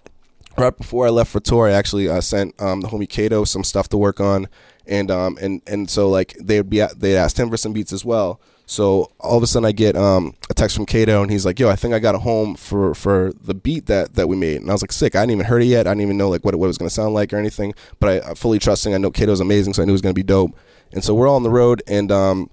[0.59, 3.63] Right before I left for tour, I actually uh, sent um, the homie Kato some
[3.63, 4.49] stuff to work on,
[4.85, 7.93] and um, and and so like they would be they asked him for some beats
[7.93, 8.41] as well.
[8.65, 11.61] So all of a sudden I get um, a text from Kato, and he's like,
[11.61, 14.59] "Yo, I think I got a home for for the beat that that we made."
[14.59, 15.87] And I was like, "Sick!" I didn't even heard it yet.
[15.87, 17.73] I didn't even know like what it, what it was gonna sound like or anything.
[18.01, 18.93] But I, I fully trusting.
[18.93, 20.51] I know Kato's amazing, so I knew it was gonna be dope.
[20.91, 22.49] And so we're all on the road, and um,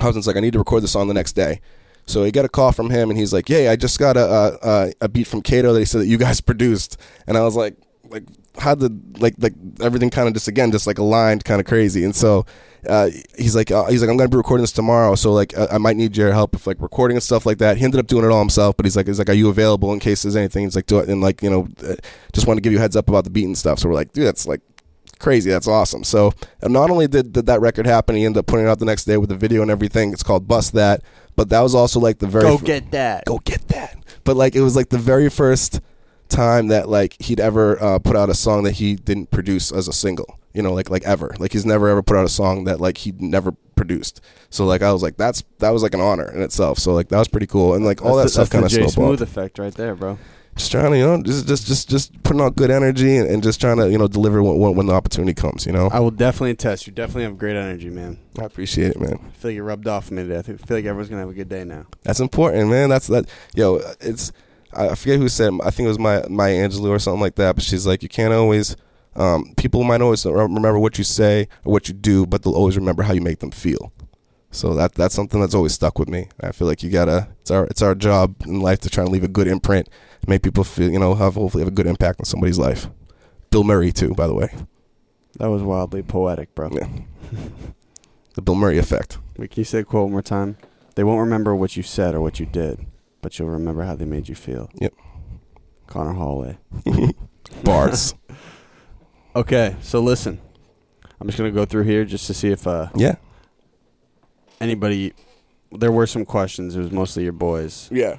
[0.00, 1.60] Hopsin's like, "I need to record the song the next day."
[2.06, 4.58] So he got a call from him, and he's like, "Yeah, I just got a
[4.62, 7.56] a, a, beat from Kato that he said that you guys produced." And I was
[7.56, 7.76] like,
[8.08, 8.24] "Like,
[8.58, 12.04] how did like like everything kind of just again just like aligned kind of crazy?"
[12.04, 12.44] And so
[12.88, 15.66] uh, he's like, uh, he's like, "I'm gonna be recording this tomorrow, so like I,
[15.72, 18.06] I might need your help with like recording and stuff like that." He ended up
[18.06, 20.36] doing it all himself, but he's like, "He's like, are you available in case there's
[20.36, 21.94] anything?" He's like, "Do it," and like you know, uh,
[22.32, 23.78] just want to give you heads up about the beat and stuff.
[23.78, 24.60] So we're like, "Dude, that's like."
[25.20, 25.48] crazy.
[25.50, 26.04] That's awesome.
[26.04, 26.32] So
[26.62, 29.06] not only did, did that record happen, he ended up putting it out the next
[29.06, 30.12] day with the video and everything.
[30.12, 31.02] It's called Bust That.
[31.36, 33.24] But that was also like the very Go f- get that.
[33.24, 33.96] go get that.
[34.24, 35.80] But like it was like the very first
[36.28, 39.88] time that like he'd ever uh, put out a song that he didn't produce as
[39.88, 40.38] a single.
[40.52, 41.34] You know, like like ever.
[41.38, 44.20] Like he's never ever put out a song that like he never produced.
[44.50, 46.78] So like I was like that's that was like an honor in itself.
[46.78, 47.74] So like that was pretty cool.
[47.74, 49.94] And like all that That's stuff kind of the Jay snowballed Smooth effect right there,
[49.96, 50.18] bro.
[50.56, 53.42] Just trying to you know just just just just putting out good energy and, and
[53.42, 56.00] just trying to you know deliver when, when, when the opportunity comes you know I
[56.00, 56.86] will definitely attest.
[56.86, 58.18] You definitely have great energy, man.
[58.38, 60.38] I appreciate it man I feel like you rubbed off me today.
[60.38, 61.86] I feel like everyone's gonna have a good day now.
[62.02, 64.32] that's important man that's that yo it's
[64.72, 67.34] I I forget who said I think it was my Maya Angelou or something like
[67.36, 68.76] that but she's like you can't always
[69.16, 72.76] um, people might always remember what you say or what you do but they'll always
[72.76, 73.92] remember how you make them feel
[74.54, 77.50] so that that's something that's always stuck with me I feel like you gotta it's
[77.50, 79.88] our it's our job in life to try and leave a good imprint
[80.26, 82.88] make people feel you know have hopefully have a good impact on somebody's life
[83.50, 84.48] Bill Murray too by the way
[85.38, 86.70] That was wildly poetic, bro.
[86.72, 86.88] Yeah.
[88.34, 89.18] the Bill Murray effect.
[89.36, 90.56] Wait, can you say quote one more time?
[90.94, 92.86] They won't remember what you said or what you did,
[93.20, 94.70] but you'll remember how they made you feel.
[94.80, 94.94] Yep.
[95.88, 96.56] Conor Holway.
[97.64, 98.14] Bars.
[99.36, 100.40] Okay, so listen.
[101.20, 103.16] I'm just gonna go through here just to see if uh, yeah.
[104.60, 105.12] Anybody.
[105.72, 106.76] There were some questions.
[106.76, 107.88] It was mostly your boys.
[107.90, 108.18] Yeah.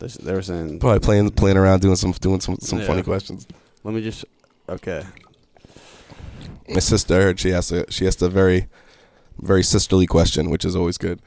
[0.00, 0.80] This, they were saying.
[0.80, 2.86] Probably playing playing around doing some doing some some Yeah.
[2.86, 3.46] funny questions.
[3.84, 4.24] Let me just.
[4.68, 5.04] Okay.
[6.68, 8.68] My sister I heard she asked a she asked a very
[9.40, 11.20] very sisterly question, which is always good.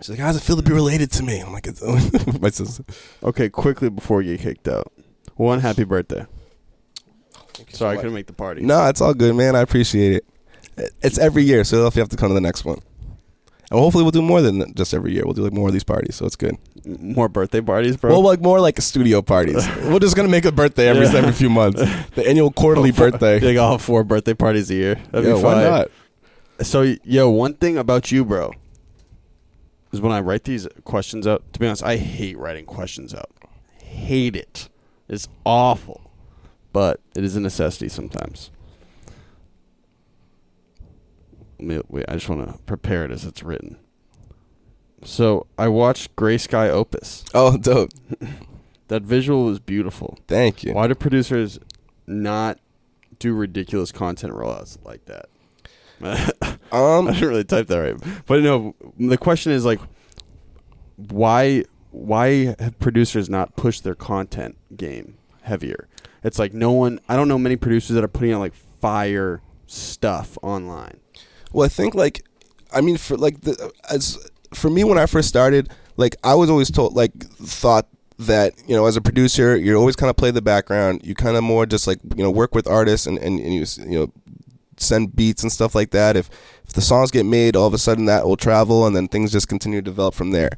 [0.00, 1.82] She's like, "How does it feel to be related to me?" I'm like, it's
[2.40, 2.84] "My sister."
[3.22, 4.92] Okay, quickly before you get kicked out.
[5.36, 6.26] One happy birthday.
[7.70, 8.62] Sorry, I couldn't make the party.
[8.62, 9.54] No, it's all good, man.
[9.56, 10.24] I appreciate it.
[11.02, 12.80] It's every year, so if you have to come to the next one.
[13.70, 15.22] And hopefully we'll do more than just every year.
[15.24, 16.56] We'll do like more of these parties, so it's good.
[16.84, 18.10] More birthday parties, bro.
[18.10, 19.66] Well, like more like studio parties.
[19.84, 21.14] We're just gonna make a birthday every Yeah.
[21.16, 21.80] every few months.
[22.14, 23.38] The annual quarterly birthday.
[23.38, 24.94] They got four birthday parties a year.
[25.10, 25.64] That'd Yeah, be why fine.
[25.64, 25.90] not?
[26.60, 28.52] So, yo, one thing about you, bro,
[29.92, 31.42] is when I write these questions out.
[31.54, 33.30] To be honest, I hate writing questions out.
[33.82, 34.68] Hate it.
[35.08, 36.10] It's awful,
[36.72, 38.50] but it is a necessity sometimes.
[41.53, 43.78] me, wait, I just want to prepare it as it's written.
[45.04, 47.24] So I watched Gray Sky Opus.
[47.34, 47.90] Oh, dope.
[48.88, 50.18] That visual was beautiful.
[50.28, 50.74] Thank you.
[50.74, 51.58] Why do producers
[52.06, 52.58] not
[53.18, 55.26] do ridiculous content rollouts like that?
[56.70, 57.96] Um, I didn't really type that right,
[58.26, 58.74] but no.
[58.98, 59.78] The question is like,
[60.96, 61.62] why
[61.92, 65.86] why have producers not pushed their content game heavier?
[66.24, 66.98] It's like no one.
[67.08, 70.98] I don't know many producers that are putting out like fire stuff online.
[71.54, 72.24] Well, I think like,
[72.72, 74.18] I mean, for like the as
[74.52, 77.86] for me when I first started, like I was always told like thought
[78.18, 81.02] that you know as a producer you're always kind of play the background.
[81.04, 83.64] You kind of more just like you know work with artists and and, and you
[83.88, 84.12] you know
[84.78, 86.16] send beats and stuff like that.
[86.16, 86.28] If
[86.64, 89.30] if the songs get made, all of a sudden that will travel, and then things
[89.30, 90.50] just continue to develop from there.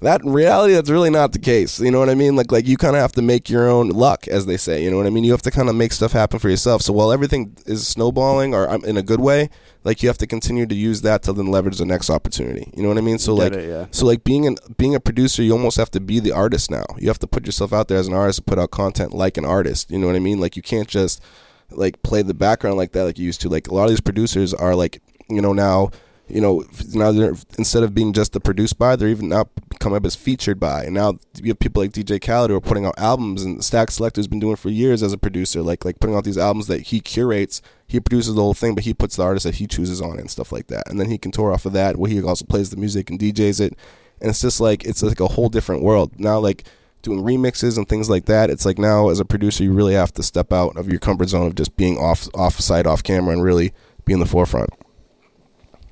[0.00, 1.80] That in reality, that's really not the case.
[1.80, 2.36] You know what I mean?
[2.36, 4.82] Like like you kind of have to make your own luck, as they say.
[4.82, 5.24] You know what I mean?
[5.24, 6.82] You have to kind of make stuff happen for yourself.
[6.82, 9.48] So while everything is snowballing or um, in a good way,
[9.82, 12.70] like you have to continue to use that to then leverage the next opportunity.
[12.76, 13.18] You know what I mean?
[13.18, 13.86] So like it, yeah.
[13.90, 16.84] so like being an being a producer, you almost have to be the artist now.
[16.98, 19.36] You have to put yourself out there as an artist, to put out content like
[19.36, 19.90] an artist.
[19.90, 20.40] You know what I mean?
[20.40, 21.22] Like you can't just
[21.70, 23.48] like play the background like that like you used to.
[23.48, 25.90] Like a lot of these producers are like you know now
[26.28, 29.48] you know now they're instead of being just the produced by, they're even now
[29.78, 30.84] come up as featured by.
[30.84, 33.88] And now you have people like DJ Khaled who are putting out albums, and Statik
[33.88, 36.82] Selektah's been doing for years as a producer, like like putting out these albums that
[36.82, 37.60] he curates.
[37.86, 40.22] He produces the whole thing, but he puts the artist that he chooses on it
[40.22, 40.88] and stuff like that.
[40.88, 43.18] And then he can tour off of that, where he also plays the music and
[43.18, 43.78] DJs it.
[44.20, 46.38] And it's just like it's like a whole different world now.
[46.38, 46.64] Like
[47.02, 48.50] doing remixes and things like that.
[48.50, 51.28] It's like now as a producer, you really have to step out of your comfort
[51.28, 53.72] zone of just being off off site, off camera, and really
[54.04, 54.70] be in the forefront.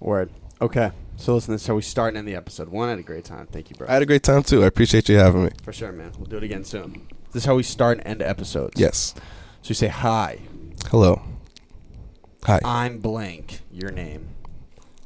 [0.02, 0.30] Word.
[0.60, 0.90] Okay.
[1.16, 2.68] So listen, this is how we start and end the episode.
[2.68, 3.46] One, I had a great time.
[3.46, 3.86] Thank you, bro.
[3.88, 4.64] I had a great time too.
[4.64, 5.50] I appreciate you having me.
[5.62, 6.12] For sure, man.
[6.18, 7.06] We'll do it again soon.
[7.32, 8.80] This is how we start and end episodes.
[8.80, 9.14] Yes.
[9.62, 10.38] So you say hi.
[10.90, 11.22] Hello.
[12.44, 12.60] Hi.
[12.64, 13.60] I'm blank.
[13.70, 14.30] Your name.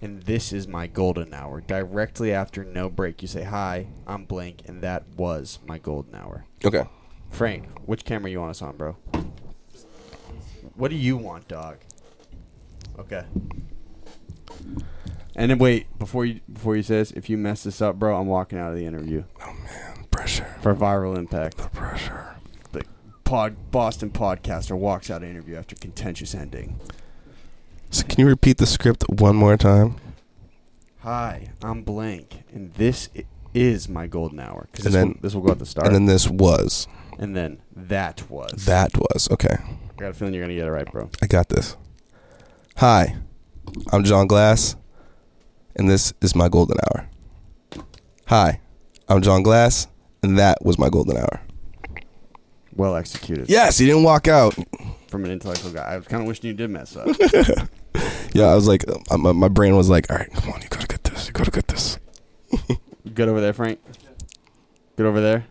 [0.00, 1.60] And this is my golden hour.
[1.60, 3.88] Directly after no break, you say hi.
[4.06, 6.44] I'm blank, and that was my golden hour.
[6.64, 6.84] Okay.
[7.30, 8.96] Frank, which camera you want us on, bro?
[10.74, 11.78] What do you want, dog?
[12.98, 13.24] Okay.
[15.34, 18.18] And then wait before you before you say this, if you mess this up, bro,
[18.18, 20.56] I'm walking out of the interview Oh man, Pressure.
[20.62, 21.58] for viral impact.
[21.58, 22.36] The pressure.
[22.72, 22.84] The
[23.24, 26.80] pod Boston podcaster walks out of interview after contentious ending.
[27.90, 29.96] So can you repeat the script one more time?
[31.00, 33.24] Hi, I'm blank, and this i-
[33.54, 34.68] is my golden hour.
[34.74, 36.88] And this, then- will, this will go at the start, And then this was.
[37.18, 39.28] and then that was That was.
[39.30, 39.56] Okay.
[39.58, 41.10] I got a feeling you're gonna get it right, bro.
[41.22, 41.76] I got this.
[42.78, 43.16] Hi.
[43.92, 44.76] I'm Jon Glass.
[45.76, 47.08] And this is my golden hour.
[48.26, 48.60] Hi.
[49.08, 49.86] I'm Jon Glass.
[50.22, 51.40] And that was my golden hour.
[52.74, 53.48] Well executed.
[53.48, 54.54] Yes, he didn't walk out.
[55.08, 55.82] from an intellectual guy.
[55.84, 57.08] I was kind of wishing you did mess up.
[58.34, 60.68] Yeah, I was like, uh, my, my brain was like, all right, come on, you
[60.68, 61.26] gotta get this.
[61.28, 61.98] You gotta get this.
[63.14, 63.80] Good over there, Frank.
[64.96, 65.46] Good over there.